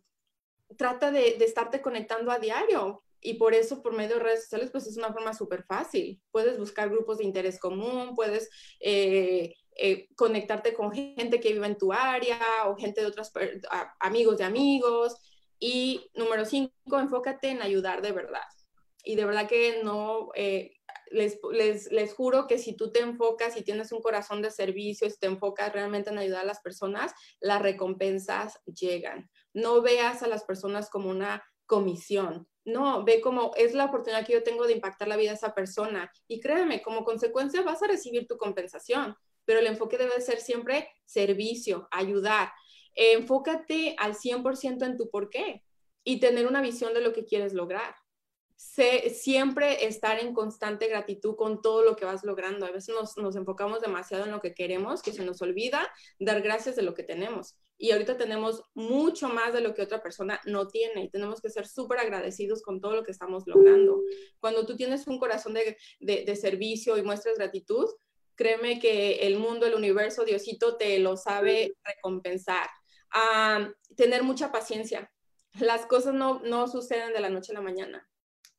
trata 0.78 1.10
de, 1.10 1.36
de 1.38 1.44
estarte 1.44 1.82
conectando 1.82 2.30
a 2.30 2.38
diario 2.38 3.04
y 3.26 3.34
por 3.34 3.54
eso 3.54 3.82
por 3.82 3.94
medio 3.94 4.16
de 4.16 4.22
redes 4.22 4.42
sociales 4.42 4.70
pues 4.70 4.86
es 4.86 4.98
una 4.98 5.10
forma 5.10 5.32
súper 5.32 5.64
fácil. 5.64 6.20
Puedes 6.30 6.58
buscar 6.58 6.90
grupos 6.90 7.18
de 7.18 7.24
interés 7.24 7.58
común, 7.58 8.14
puedes 8.14 8.50
eh, 8.80 9.54
eh, 9.76 10.08
conectarte 10.14 10.74
con 10.74 10.92
gente 10.92 11.40
que 11.40 11.54
vive 11.54 11.66
en 11.66 11.78
tu 11.78 11.90
área 11.90 12.38
o 12.66 12.76
gente 12.76 13.00
de 13.00 13.06
otros 13.06 13.32
amigos 13.98 14.36
de 14.36 14.44
amigos. 14.44 15.16
Y 15.58 16.10
número 16.12 16.44
cinco, 16.44 16.98
enfócate 16.98 17.48
en 17.48 17.62
ayudar 17.62 18.02
de 18.02 18.12
verdad. 18.12 18.46
Y 19.02 19.16
de 19.16 19.24
verdad 19.24 19.48
que 19.48 19.80
no, 19.82 20.28
eh, 20.34 20.74
les, 21.10 21.38
les, 21.50 21.90
les, 21.90 22.12
juro 22.12 22.46
que 22.46 22.58
si 22.58 22.76
tú 22.76 22.92
te 22.92 23.00
enfocas 23.00 23.56
y 23.56 23.62
tienes 23.62 23.90
un 23.92 24.02
corazón 24.02 24.42
de 24.42 24.50
servicio, 24.50 25.08
si 25.08 25.18
te 25.18 25.28
enfocas 25.28 25.72
realmente 25.72 26.10
en 26.10 26.18
ayudar 26.18 26.42
a 26.42 26.46
las 26.46 26.60
personas, 26.60 27.14
las 27.40 27.62
recompensas 27.62 28.60
llegan. 28.66 29.30
No 29.54 29.80
veas 29.80 30.22
a 30.22 30.28
las 30.28 30.44
personas 30.44 30.90
como 30.90 31.08
una 31.08 31.42
comisión, 31.66 32.48
no, 32.64 33.04
ve 33.04 33.20
como 33.20 33.52
es 33.56 33.74
la 33.74 33.86
oportunidad 33.86 34.26
que 34.26 34.32
yo 34.32 34.42
tengo 34.42 34.66
de 34.66 34.72
impactar 34.72 35.06
la 35.08 35.16
vida 35.16 35.30
de 35.30 35.36
esa 35.36 35.54
persona. 35.54 36.10
Y 36.26 36.40
créeme, 36.40 36.82
como 36.82 37.04
consecuencia 37.04 37.62
vas 37.62 37.82
a 37.82 37.86
recibir 37.86 38.26
tu 38.26 38.38
compensación, 38.38 39.14
pero 39.44 39.60
el 39.60 39.66
enfoque 39.66 39.98
debe 39.98 40.20
ser 40.20 40.40
siempre 40.40 40.88
servicio, 41.04 41.88
ayudar. 41.90 42.52
enfócate 42.94 43.96
al 43.98 44.14
100% 44.14 44.84
en 44.86 44.96
tu 44.96 45.10
por 45.10 45.28
qué. 45.30 45.62
y 46.06 46.20
tener 46.20 46.46
una 46.46 46.60
visión 46.60 46.92
de 46.92 47.00
lo 47.00 47.14
que 47.14 47.24
quieres 47.24 47.54
lograr. 47.54 47.94
Siempre 48.56 49.86
estar 49.86 50.18
en 50.20 50.34
constante 50.34 50.86
gratitud 50.86 51.34
con 51.34 51.62
todo 51.62 51.82
lo 51.82 51.96
que 51.96 52.04
vas 52.04 52.24
logrando. 52.24 52.66
A 52.66 52.70
veces 52.70 52.94
nos, 52.94 53.16
nos, 53.16 53.36
enfocamos 53.36 53.80
demasiado 53.80 54.24
en 54.24 54.30
lo 54.30 54.40
que 54.40 54.54
queremos, 54.54 55.02
que 55.02 55.12
se 55.12 55.24
nos 55.24 55.40
olvida 55.40 55.90
dar 56.18 56.42
gracias 56.42 56.76
de 56.76 56.82
lo 56.82 56.94
que 56.94 57.04
tenemos. 57.04 57.56
Y 57.76 57.90
ahorita 57.90 58.16
tenemos 58.16 58.62
mucho 58.74 59.28
más 59.28 59.52
de 59.52 59.60
lo 59.60 59.74
que 59.74 59.82
otra 59.82 60.02
persona 60.02 60.40
no 60.46 60.68
tiene 60.68 61.04
y 61.04 61.10
tenemos 61.10 61.40
que 61.40 61.50
ser 61.50 61.66
súper 61.66 61.98
agradecidos 61.98 62.62
con 62.62 62.80
todo 62.80 62.94
lo 62.94 63.04
que 63.04 63.10
estamos 63.10 63.44
logrando. 63.46 64.00
Cuando 64.38 64.64
tú 64.64 64.76
tienes 64.76 65.06
un 65.06 65.18
corazón 65.18 65.54
de, 65.54 65.76
de, 66.00 66.36
servicio 66.36 66.96
y 66.96 67.02
muestras 67.02 67.36
gratitud, 67.36 67.86
créeme 68.36 68.78
que 68.78 69.26
el 69.26 69.38
mundo, 69.38 69.66
el 69.66 69.74
universo, 69.74 70.24
Diosito 70.24 70.76
te 70.76 70.98
lo 70.98 71.16
sabe 71.16 71.74
recompensar. 71.84 72.68
a 73.10 73.72
tener 73.96 74.22
mucha 74.22 74.50
paciencia. 74.50 75.12
Las 75.60 75.86
cosas 75.86 76.14
no, 76.14 76.40
no 76.40 76.66
suceden 76.66 77.12
de 77.12 77.20
la 77.20 77.28
noche 77.28 77.52
a 77.52 77.54
la 77.54 77.60
mañana, 77.60 78.08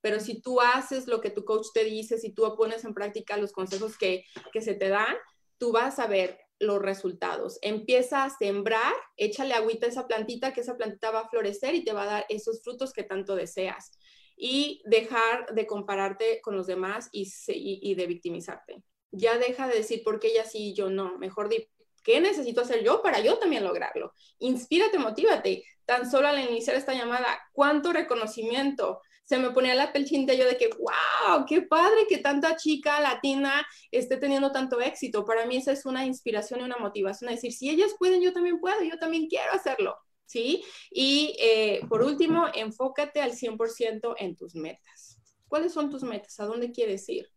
pero 0.06 0.20
si 0.20 0.40
tú 0.40 0.62
haces 0.62 1.08
lo 1.08 1.20
que 1.20 1.32
tu 1.32 1.44
coach 1.44 1.66
te 1.74 1.84
dice, 1.84 2.18
si 2.18 2.32
tú 2.32 2.44
pones 2.56 2.86
en 2.86 2.94
práctica 2.94 3.38
los 3.38 3.52
consejos 3.52 3.98
que, 3.98 4.24
que 4.54 4.62
se 4.62 4.76
te 4.76 4.90
dan, 4.90 5.16
tú 5.58 5.72
vas 5.72 5.98
a 5.98 6.06
ver 6.06 6.45
los 6.60 6.82
resultados. 6.82 7.60
Empieza 7.62 8.24
a 8.24 8.30
sembrar, 8.30 8.94
échale 9.18 9.54
agüita 9.54 9.86
a 9.86 9.90
esa 9.90 10.08
plantita, 10.08 10.54
que 10.54 10.62
esa 10.62 10.78
plantita 10.78 11.12
va 11.12 11.22
a 11.22 11.30
florecer 11.30 11.76
y 11.76 11.84
te 11.84 11.94
va 11.94 12.04
a 12.04 12.08
dar 12.08 12.26
esos 12.30 12.64
frutos 12.64 12.94
que 12.94 13.04
tanto 13.04 13.36
deseas. 13.36 13.92
Y 14.38 14.82
dejar 14.86 15.54
de 15.54 15.66
compararte 15.66 16.42
con 16.42 16.56
los 16.58 16.68
demás 16.68 17.10
y, 17.12 17.96
de 17.96 18.08
victimizarte 18.08 18.84
ya 19.16 19.38
deja 19.38 19.68
de 19.68 19.76
decir 19.76 20.04
por 20.04 20.20
qué 20.20 20.28
ella 20.28 20.46
sí 20.46 20.70
y 20.70 20.74
yo 20.74 20.90
no. 20.90 21.18
Mejor 21.18 21.50
di, 21.50 21.68
¿qué 22.04 22.20
necesito 22.22 22.62
hacer 22.62 22.84
yo 22.84 23.02
para 23.02 23.20
yo 23.20 23.38
también 23.38 23.64
lograrlo? 23.64 24.14
Inspírate, 24.40 25.00
motívate. 25.00 25.64
Tan 25.86 26.10
solo 26.10 26.28
al 26.28 26.40
iniciar 26.40 26.76
esta 26.76 26.94
llamada, 26.94 27.28
¿cuánto 27.54 27.94
reconocimiento? 27.94 29.02
Se 29.26 29.38
me 29.38 29.52
ponía 29.52 29.76
la 29.76 29.92
pelchinta 29.92 30.34
yo 30.34 30.46
de 30.46 30.56
que, 30.58 30.70
wow, 30.70 31.46
qué 31.48 31.64
padre 31.64 32.06
que 32.08 32.20
tanta 32.20 32.56
chica 32.56 33.00
latina 33.02 33.66
esté 33.92 34.18
teniendo 34.18 34.52
tanto 34.52 34.80
éxito. 34.80 35.26
Para 35.26 35.46
mí 35.46 35.58
esa 35.58 35.72
es 35.72 35.86
una 35.86 36.06
inspiración 36.06 36.62
y 36.62 36.64
una 36.64 36.78
motivación. 36.78 37.30
Es 37.30 37.38
decir, 37.38 37.52
si 37.52 37.70
ellas 37.70 37.96
pueden, 38.00 38.22
yo 38.22 38.34
también 38.34 38.60
puedo, 38.60 38.82
yo 38.84 38.98
también 38.98 39.28
quiero 39.28 39.52
hacerlo. 39.52 39.98
¿Sí? 40.28 40.64
Y 40.90 41.36
eh, 41.40 41.82
por 41.88 42.02
último, 42.02 42.48
enfócate 42.54 43.22
al 43.22 43.34
100% 43.34 44.16
en 44.18 44.36
tus 44.36 44.56
metas. 44.56 45.20
¿Cuáles 45.48 45.74
son 45.74 45.92
tus 45.92 46.04
metas? 46.04 46.40
¿A 46.40 46.46
dónde 46.46 46.72
quieres 46.72 47.08
ir? 47.10 47.28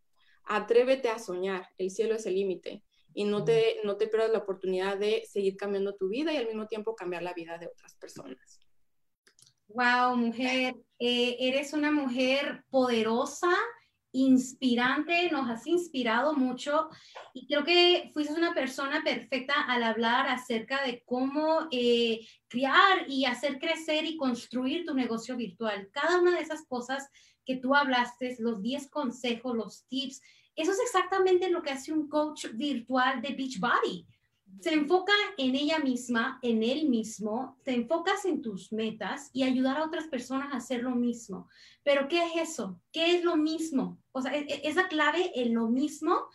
atrévete 0.49 1.09
a 1.09 1.19
soñar, 1.19 1.69
el 1.77 1.91
cielo 1.91 2.15
es 2.15 2.27
el 2.27 2.35
límite 2.35 2.83
y 3.15 3.25
no 3.25 3.45
te, 3.45 3.77
no 3.85 3.97
te 3.97 4.09
pierdas 4.09 4.31
la 4.31 4.39
oportunidad 4.39 4.99
de 4.99 5.25
seguir 5.31 5.57
cambiando 5.57 5.95
tu 5.95 6.09
vida 6.09 6.33
y 6.33 6.37
al 6.37 6.47
mismo 6.47 6.67
tiempo 6.67 6.95
cambiar 6.95 7.23
la 7.23 7.35
vida 7.35 7.59
de 7.59 7.67
otras 7.67 7.95
personas. 7.97 8.61
Wow, 9.69 10.17
mujer, 10.17 10.75
eh, 10.99 11.37
eres 11.41 11.73
una 11.73 11.91
mujer 11.91 12.65
poderosa, 12.71 13.51
inspirante, 14.13 15.31
nos 15.31 15.49
has 15.51 15.67
inspirado 15.67 16.35
mucho 16.35 16.89
y 17.35 17.47
creo 17.47 17.63
que 17.63 18.11
fuiste 18.15 18.33
una 18.35 18.55
persona 18.55 19.03
perfecta 19.05 19.55
al 19.69 19.83
hablar 19.83 20.29
acerca 20.29 20.83
de 20.83 21.03
cómo 21.05 21.69
eh, 21.71 22.27
crear 22.49 23.09
y 23.09 23.27
hacer 23.27 23.59
crecer 23.59 24.05
y 24.07 24.17
construir 24.17 24.87
tu 24.87 24.95
negocio 24.95 25.37
virtual. 25.37 25.89
Cada 25.93 26.21
una 26.21 26.37
de 26.37 26.43
esas 26.43 26.65
cosas 26.67 27.09
que 27.45 27.57
tú 27.57 27.75
hablaste, 27.75 28.37
los 28.39 28.63
10 28.63 28.91
consejos, 28.91 29.57
los 29.57 29.85
tips, 29.89 30.21
eso 30.57 30.73
es 30.73 30.81
exactamente 30.81 31.51
lo 31.51 31.63
que 31.63 31.71
hace 31.71 31.93
un 31.93 32.09
coach 32.09 32.47
virtual 32.55 33.23
de 33.23 33.35
Beachbody. 33.35 34.07
Se 34.61 34.73
enfoca 34.73 35.13
en 35.37 35.55
ella 35.55 35.79
misma, 35.79 36.39
en 36.43 36.63
él 36.63 36.89
mismo, 36.89 37.59
te 37.65 37.75
enfocas 37.75 38.25
en 38.25 38.43
tus 38.43 38.73
metas 38.73 39.31
y 39.33 39.45
ayudar 39.45 39.79
a 39.79 39.85
otras 39.85 40.09
personas 40.09 40.53
a 40.53 40.57
hacer 40.57 40.83
lo 40.83 40.91
mismo. 40.91 41.49
Pero 41.85 42.09
¿qué 42.09 42.25
es 42.25 42.51
eso? 42.51 42.81
¿Qué 42.93 43.17
es 43.17 43.25
lo 43.25 43.37
mismo? 43.37 43.99
O 44.13 44.21
sea, 44.21 44.37
e, 44.37 44.41
e, 44.41 44.69
esa 44.69 44.89
clave 44.89 45.31
en 45.35 45.55
lo 45.55 45.69
mismo 45.69 46.27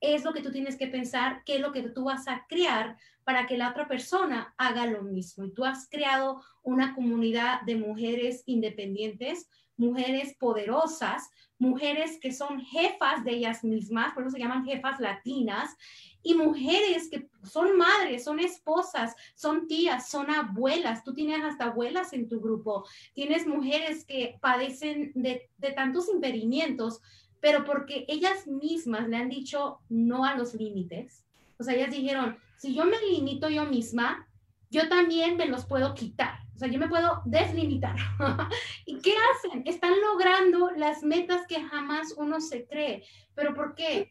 es 0.00 0.24
lo 0.24 0.32
que 0.32 0.42
tú 0.42 0.50
tienes 0.50 0.76
que 0.76 0.86
pensar, 0.86 1.42
qué 1.44 1.56
es 1.56 1.60
lo 1.60 1.72
que 1.72 1.82
tú 1.82 2.04
vas 2.04 2.26
a 2.28 2.46
crear 2.48 2.96
para 3.24 3.46
que 3.46 3.58
la 3.58 3.70
otra 3.70 3.86
persona 3.86 4.54
haga 4.56 4.86
lo 4.86 5.02
mismo. 5.02 5.44
Y 5.44 5.52
tú 5.52 5.64
has 5.64 5.88
creado 5.88 6.42
una 6.62 6.94
comunidad 6.94 7.62
de 7.62 7.76
mujeres 7.76 8.42
independientes, 8.46 9.48
mujeres 9.80 10.36
poderosas, 10.38 11.30
mujeres 11.58 12.18
que 12.20 12.32
son 12.32 12.60
jefas 12.60 13.24
de 13.24 13.32
ellas 13.32 13.64
mismas, 13.64 14.12
por 14.12 14.22
eso 14.22 14.32
se 14.32 14.38
llaman 14.38 14.64
jefas 14.64 15.00
latinas, 15.00 15.76
y 16.22 16.34
mujeres 16.34 17.08
que 17.10 17.28
son 17.42 17.78
madres, 17.78 18.24
son 18.24 18.40
esposas, 18.40 19.16
son 19.34 19.66
tías, 19.66 20.10
son 20.10 20.30
abuelas. 20.30 21.02
Tú 21.02 21.14
tienes 21.14 21.42
hasta 21.42 21.64
abuelas 21.64 22.12
en 22.12 22.28
tu 22.28 22.40
grupo. 22.40 22.86
Tienes 23.14 23.46
mujeres 23.46 24.04
que 24.04 24.38
padecen 24.40 25.12
de, 25.14 25.48
tantos 25.74 26.10
impedimientos, 26.10 27.00
pero 27.40 27.64
porque 27.64 28.04
ellas 28.06 28.46
mismas 28.46 29.08
le 29.08 29.16
han 29.16 29.30
dicho 29.30 29.78
no 29.88 30.26
a 30.26 30.34
los 30.34 30.52
límites. 30.52 31.24
O 31.58 31.64
sea, 31.64 31.74
ellas 31.74 31.90
dijeron, 31.90 32.36
si 32.58 32.74
yo 32.74 32.84
me 32.84 33.00
limito 33.00 33.48
yo 33.48 33.64
misma, 33.64 34.28
yo 34.70 34.90
también 34.90 35.38
me 35.38 35.46
los 35.46 35.64
puedo 35.64 35.94
quitar. 35.94 36.40
O 36.60 36.62
sea, 36.62 36.68
yo 36.68 36.78
me 36.78 36.90
puedo 36.90 37.22
deslimitar. 37.24 37.96
¿Y 38.84 38.98
qué 38.98 39.14
hacen? 39.32 39.62
Están 39.64 39.94
logrando 39.98 40.70
las 40.72 41.02
metas 41.02 41.46
que 41.46 41.62
jamás 41.62 42.12
uno 42.18 42.38
se 42.38 42.66
cree. 42.66 43.02
¿Pero 43.34 43.54
por 43.54 43.74
qué? 43.74 44.10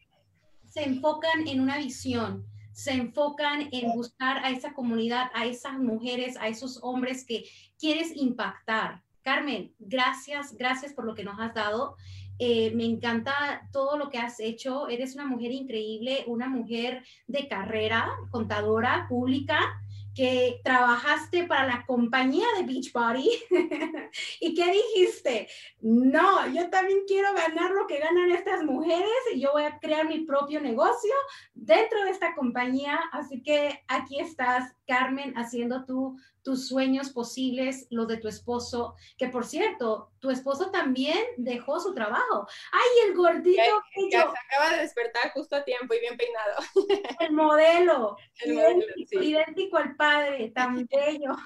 Se 0.64 0.82
enfocan 0.82 1.46
en 1.46 1.60
una 1.60 1.78
visión, 1.78 2.44
se 2.72 2.90
enfocan 2.90 3.68
en 3.70 3.92
buscar 3.92 4.44
a 4.44 4.50
esa 4.50 4.74
comunidad, 4.74 5.30
a 5.32 5.46
esas 5.46 5.78
mujeres, 5.78 6.36
a 6.38 6.48
esos 6.48 6.80
hombres 6.82 7.24
que 7.24 7.44
quieres 7.78 8.16
impactar. 8.16 9.00
Carmen, 9.22 9.72
gracias, 9.78 10.56
gracias 10.56 10.92
por 10.92 11.04
lo 11.04 11.14
que 11.14 11.22
nos 11.22 11.38
has 11.38 11.54
dado. 11.54 11.94
Eh, 12.40 12.72
me 12.74 12.84
encanta 12.84 13.68
todo 13.70 13.96
lo 13.96 14.10
que 14.10 14.18
has 14.18 14.40
hecho. 14.40 14.88
Eres 14.88 15.14
una 15.14 15.26
mujer 15.26 15.52
increíble, 15.52 16.24
una 16.26 16.48
mujer 16.48 17.04
de 17.28 17.46
carrera, 17.46 18.10
contadora 18.32 19.06
pública 19.08 19.80
que 20.14 20.60
trabajaste 20.64 21.44
para 21.44 21.66
la 21.66 21.86
compañía 21.86 22.46
de 22.56 22.64
Beachbody 22.64 23.28
y 24.40 24.54
que 24.54 24.72
dijiste, 24.72 25.48
no, 25.80 26.46
yo 26.52 26.68
también 26.70 27.00
quiero 27.06 27.32
ganar 27.34 27.70
lo 27.70 27.86
que 27.86 27.98
ganan 27.98 28.30
estas 28.30 28.64
mujeres 28.64 29.08
y 29.34 29.40
yo 29.40 29.52
voy 29.52 29.64
a 29.64 29.78
crear 29.78 30.08
mi 30.08 30.20
propio 30.20 30.60
negocio 30.60 31.14
dentro 31.54 32.04
de 32.04 32.10
esta 32.10 32.34
compañía. 32.34 32.98
Así 33.12 33.42
que 33.42 33.82
aquí 33.88 34.18
estás, 34.18 34.74
Carmen, 34.86 35.34
haciendo 35.36 35.84
tu 35.84 36.16
tus 36.42 36.68
sueños 36.68 37.10
posibles, 37.10 37.86
los 37.90 38.08
de 38.08 38.16
tu 38.16 38.28
esposo, 38.28 38.94
que 39.18 39.28
por 39.28 39.44
cierto, 39.44 40.10
tu 40.20 40.30
esposo 40.30 40.70
también 40.70 41.18
dejó 41.36 41.80
su 41.80 41.94
trabajo. 41.94 42.46
¡Ay, 42.72 43.08
el 43.08 43.16
gordito! 43.16 43.62
Que, 43.94 44.10
se 44.10 44.16
acaba 44.16 44.70
de 44.74 44.82
despertar 44.82 45.32
justo 45.32 45.56
a 45.56 45.64
tiempo 45.64 45.94
y 45.94 46.00
bien 46.00 46.16
peinado. 46.16 46.56
El 47.20 47.32
modelo, 47.32 48.16
el 48.42 48.54
idéntico, 48.54 49.22
idéntico, 49.22 49.76
al 49.76 49.96
padre, 49.96 50.50
tan 50.54 50.74
bello. 50.90 51.36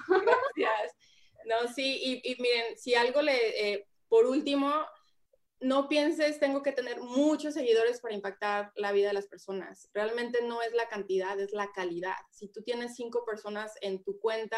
Gracias. 0.55 0.95
No, 1.45 1.71
sí, 1.73 1.99
y, 2.03 2.31
y 2.31 2.41
miren, 2.41 2.77
si 2.77 2.95
algo 2.95 3.21
le, 3.21 3.73
eh, 3.73 3.87
por 4.07 4.25
último, 4.25 4.73
no 5.61 5.87
pienses, 5.87 6.39
tengo 6.39 6.61
que 6.61 6.73
tener 6.73 6.99
muchos 7.01 7.53
seguidores 7.53 8.01
para 8.01 8.13
impactar 8.13 8.71
la 8.75 8.91
vida 8.91 9.07
de 9.07 9.13
las 9.13 9.27
personas. 9.27 9.89
Realmente 9.93 10.41
no 10.43 10.61
es 10.61 10.73
la 10.73 10.89
cantidad, 10.89 11.39
es 11.39 11.53
la 11.53 11.71
calidad. 11.71 12.17
Si 12.29 12.49
tú 12.49 12.61
tienes 12.61 12.95
cinco 12.95 13.23
personas 13.25 13.73
en 13.81 14.03
tu 14.03 14.19
cuenta, 14.19 14.57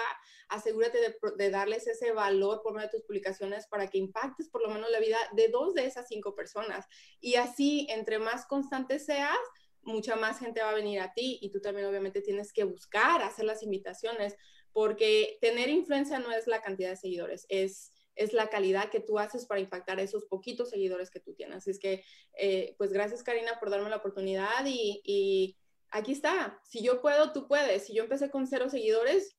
asegúrate 0.49 0.97
de, 1.37 1.49
darles 1.49 1.87
ese 1.87 2.11
valor 2.11 2.61
por 2.63 2.73
medio 2.73 2.87
de 2.87 2.97
tus 2.97 3.03
publicaciones 3.03 3.67
para 3.67 3.87
que 3.87 3.99
impactes 3.99 4.49
por 4.49 4.61
lo 4.61 4.69
menos 4.69 4.89
la 4.89 4.99
vida 4.99 5.17
de 5.33 5.49
dos 5.49 5.75
de 5.75 5.85
esas 5.85 6.07
cinco 6.07 6.35
personas. 6.35 6.85
Y 7.19 7.35
así, 7.35 7.87
entre 7.89 8.17
más 8.17 8.45
constante 8.47 8.99
seas, 8.99 9.37
mucha 9.83 10.15
más 10.15 10.39
gente 10.39 10.61
va 10.61 10.71
a 10.71 10.75
venir 10.75 10.99
a 10.99 11.13
ti 11.13 11.37
y 11.41 11.51
tú 11.51 11.61
también 11.61 11.87
obviamente 11.87 12.21
tienes 12.21 12.51
que 12.51 12.63
buscar 12.63 13.21
hacer 13.21 13.45
las 13.45 13.63
invitaciones 13.63 14.35
porque 14.73 15.37
tener 15.41 15.69
influencia 15.69 16.19
no 16.19 16.31
es 16.31 16.45
la 16.47 16.61
cantidad 16.61 16.89
de 16.89 16.97
seguidores, 16.97 17.45
es 17.49 17.93
es 18.17 18.33
la 18.33 18.49
calidad 18.49 18.89
que 18.89 18.99
tú 18.99 19.19
haces 19.19 19.45
para 19.45 19.61
impactar 19.61 19.99
a 19.99 20.01
esos 20.01 20.25
poquitos 20.25 20.69
seguidores 20.69 21.09
que 21.09 21.19
tú 21.19 21.33
tienes. 21.33 21.57
Así 21.57 21.71
es 21.71 21.79
que, 21.79 22.03
eh, 22.33 22.75
pues 22.77 22.91
gracias 22.91 23.23
Karina 23.23 23.59
por 23.59 23.69
darme 23.69 23.89
la 23.89 23.97
oportunidad 23.97 24.65
y, 24.65 25.55
aquí 25.89 26.11
está. 26.11 26.59
Si 26.63 26.83
yo 26.83 27.01
puedo, 27.01 27.31
tú 27.31 27.47
puedes. 27.47 27.85
Si 27.85 27.93
yo 27.93 28.03
empecé 28.03 28.29
con 28.29 28.47
cero 28.47 28.69
seguidores, 28.69 29.37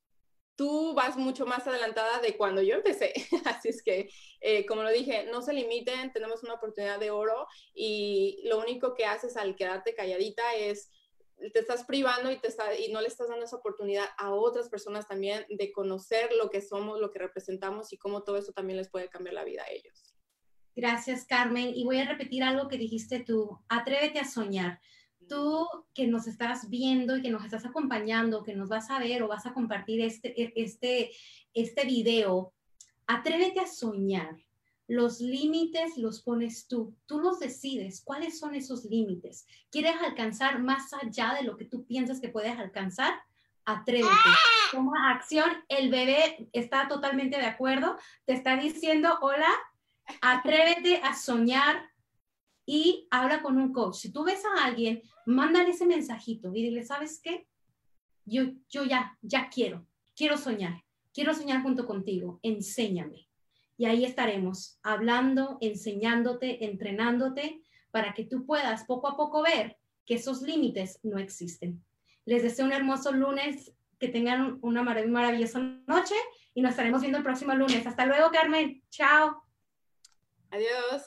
tú 0.57 0.95
vas 0.95 1.16
mucho 1.16 1.47
más 1.47 1.66
adelantada 1.66 2.20
de 2.20 2.37
cuando 2.37 2.62
yo 2.62 2.76
empecé. 2.76 3.12
Así 3.45 3.68
es 3.68 3.83
que, 3.83 4.09
eh, 4.41 4.64
como 4.66 4.83
lo 4.83 4.91
dije, 4.91 5.24
no 5.31 5.43
se 5.43 5.53
limiten, 5.53 6.12
tenemos 6.12 6.43
una 6.43 6.55
oportunidad 6.55 6.99
de 6.99 7.11
oro 7.11 7.47
y 7.74 8.41
lo 8.45 8.59
único 8.59 8.95
que 8.95 9.05
haces 9.05 9.37
al 9.37 9.57
quedarte 9.57 9.95
calladita 9.95 10.55
es 10.55 10.91
te 11.53 11.59
estás 11.61 11.84
privando 11.84 12.30
y, 12.30 12.39
te 12.39 12.49
está, 12.49 12.78
y 12.78 12.93
no 12.93 13.01
le 13.01 13.09
estás 13.09 13.28
dando 13.28 13.45
esa 13.45 13.57
oportunidad 13.57 14.07
a 14.16 14.32
otras 14.34 14.68
personas 14.68 15.07
también 15.07 15.47
de 15.49 15.72
conocer 15.72 16.30
lo 16.32 16.51
que 16.51 16.61
somos, 16.61 17.01
lo 17.01 17.11
que 17.11 17.18
representamos 17.18 17.93
y 17.93 17.99
cómo 17.99 18.22
todo 18.22 18.36
eso 18.36 18.53
también 18.53 18.76
les 18.76 18.91
puede 18.91 19.09
cambiar 19.09 19.34
la 19.34 19.45
vida 19.45 19.62
a 19.62 19.70
ellos. 19.70 20.14
Gracias, 20.74 21.24
Carmen. 21.24 21.72
Y 21.74 21.84
voy 21.84 21.99
a 21.99 22.09
repetir 22.09 22.43
algo 22.43 22.68
que 22.68 22.78
dijiste 22.78 23.20
tú. 23.20 23.59
Atrévete 23.68 24.20
a 24.20 24.24
soñar. 24.24 24.80
Tú 25.28 25.66
que 25.93 26.07
nos 26.07 26.26
estás 26.26 26.70
viendo 26.70 27.16
y 27.16 27.22
que 27.22 27.30
nos 27.30 27.45
estás 27.45 27.66
acompañando, 27.66 28.45
que 28.45 28.55
nos 28.55 28.68
vas 28.68 28.91
a 28.91 28.99
ver 28.99 29.22
o 29.22 29.28
vas 29.28 29.45
a 29.47 29.53
compartir 29.53 30.01
este, 30.01 30.34
este, 30.61 31.11
este 31.53 31.84
video, 31.84 32.55
Atrévete 33.09 33.61
a 33.61 33.66
soñar. 33.66 34.36
Los 34.89 35.20
límites 35.20 35.99
los 35.99 36.22
pones 36.22 36.66
tú. 36.66 36.97
Tú 37.07 37.20
los 37.20 37.39
decides. 37.39 38.03
¿Cuáles 38.03 38.39
son 38.39 38.55
esos 38.55 38.84
límites? 38.86 39.47
¿Quieres 39.70 39.95
alcanzar 40.03 40.61
más 40.61 40.93
allá 40.95 41.34
de 41.34 41.45
lo 41.45 41.59
que 41.59 41.66
tú 41.66 41.84
piensas 41.84 42.20
que 42.20 42.30
puedes 42.30 42.59
alcanzar? 42.59 43.12
Atrévete. 43.66 44.09
Toma 44.72 45.12
acción. 45.12 45.51
El 45.68 45.91
bebé 45.91 46.49
está 46.55 46.89
totalmente 46.89 47.36
de 47.36 47.45
acuerdo. 47.45 47.99
Te 48.24 48.32
está 48.32 48.57
diciendo, 48.57 49.18
hola, 49.20 49.51
atrévete 50.22 51.03
a 51.03 51.14
soñar 51.14 51.91
y 52.64 53.07
habla 53.11 53.43
con 53.43 53.59
un 53.59 53.74
coach. 53.74 53.97
Si 53.97 54.11
tú 54.11 54.24
ves 54.24 54.43
a 54.45 54.64
alguien, 54.64 55.03
mándale 55.26 55.70
ese 55.70 55.84
mensajito 55.84 56.55
y 56.55 56.62
dile, 56.62 56.82
¿sabes 56.82 57.20
qué? 57.22 57.47
Yo, 58.24 58.45
yo 58.70 58.84
ya, 58.84 59.18
ya 59.20 59.51
quiero, 59.51 59.86
quiero 60.16 60.39
soñar, 60.39 60.82
quiero 61.12 61.34
soñar 61.34 61.62
junto 61.62 61.86
contigo, 61.86 62.41
enséñame. 62.43 63.28
Y 63.79 63.87
ahí 63.87 64.05
estaremos 64.05 64.79
hablando, 64.83 65.57
enseñándote, 65.62 66.66
entrenándote 66.66 67.62
para 67.91 68.12
que 68.12 68.24
tú 68.24 68.45
puedas 68.45 68.85
poco 68.85 69.09
a 69.09 69.16
poco 69.16 69.43
ver 69.43 69.79
que 70.05 70.16
esos 70.16 70.43
límites 70.43 71.01
no 71.03 71.18
existen. 71.18 71.83
Les 72.26 72.43
deseo 72.43 72.66
un 72.66 72.72
hermoso 72.72 73.12
lunes, 73.12 73.72
que 73.99 74.09
tengan 74.09 74.59
una 74.62 74.83
maravillosa 74.83 75.61
noche 75.87 76.14
y 76.55 76.61
nos 76.61 76.70
estaremos 76.70 77.01
viendo 77.01 77.18
el 77.18 77.24
próximo 77.24 77.55
lunes. 77.55 77.87
Hasta 77.87 78.07
luego, 78.07 78.31
Carmen. 78.31 78.83
Chao. 78.91 79.43
Adiós. 80.51 81.03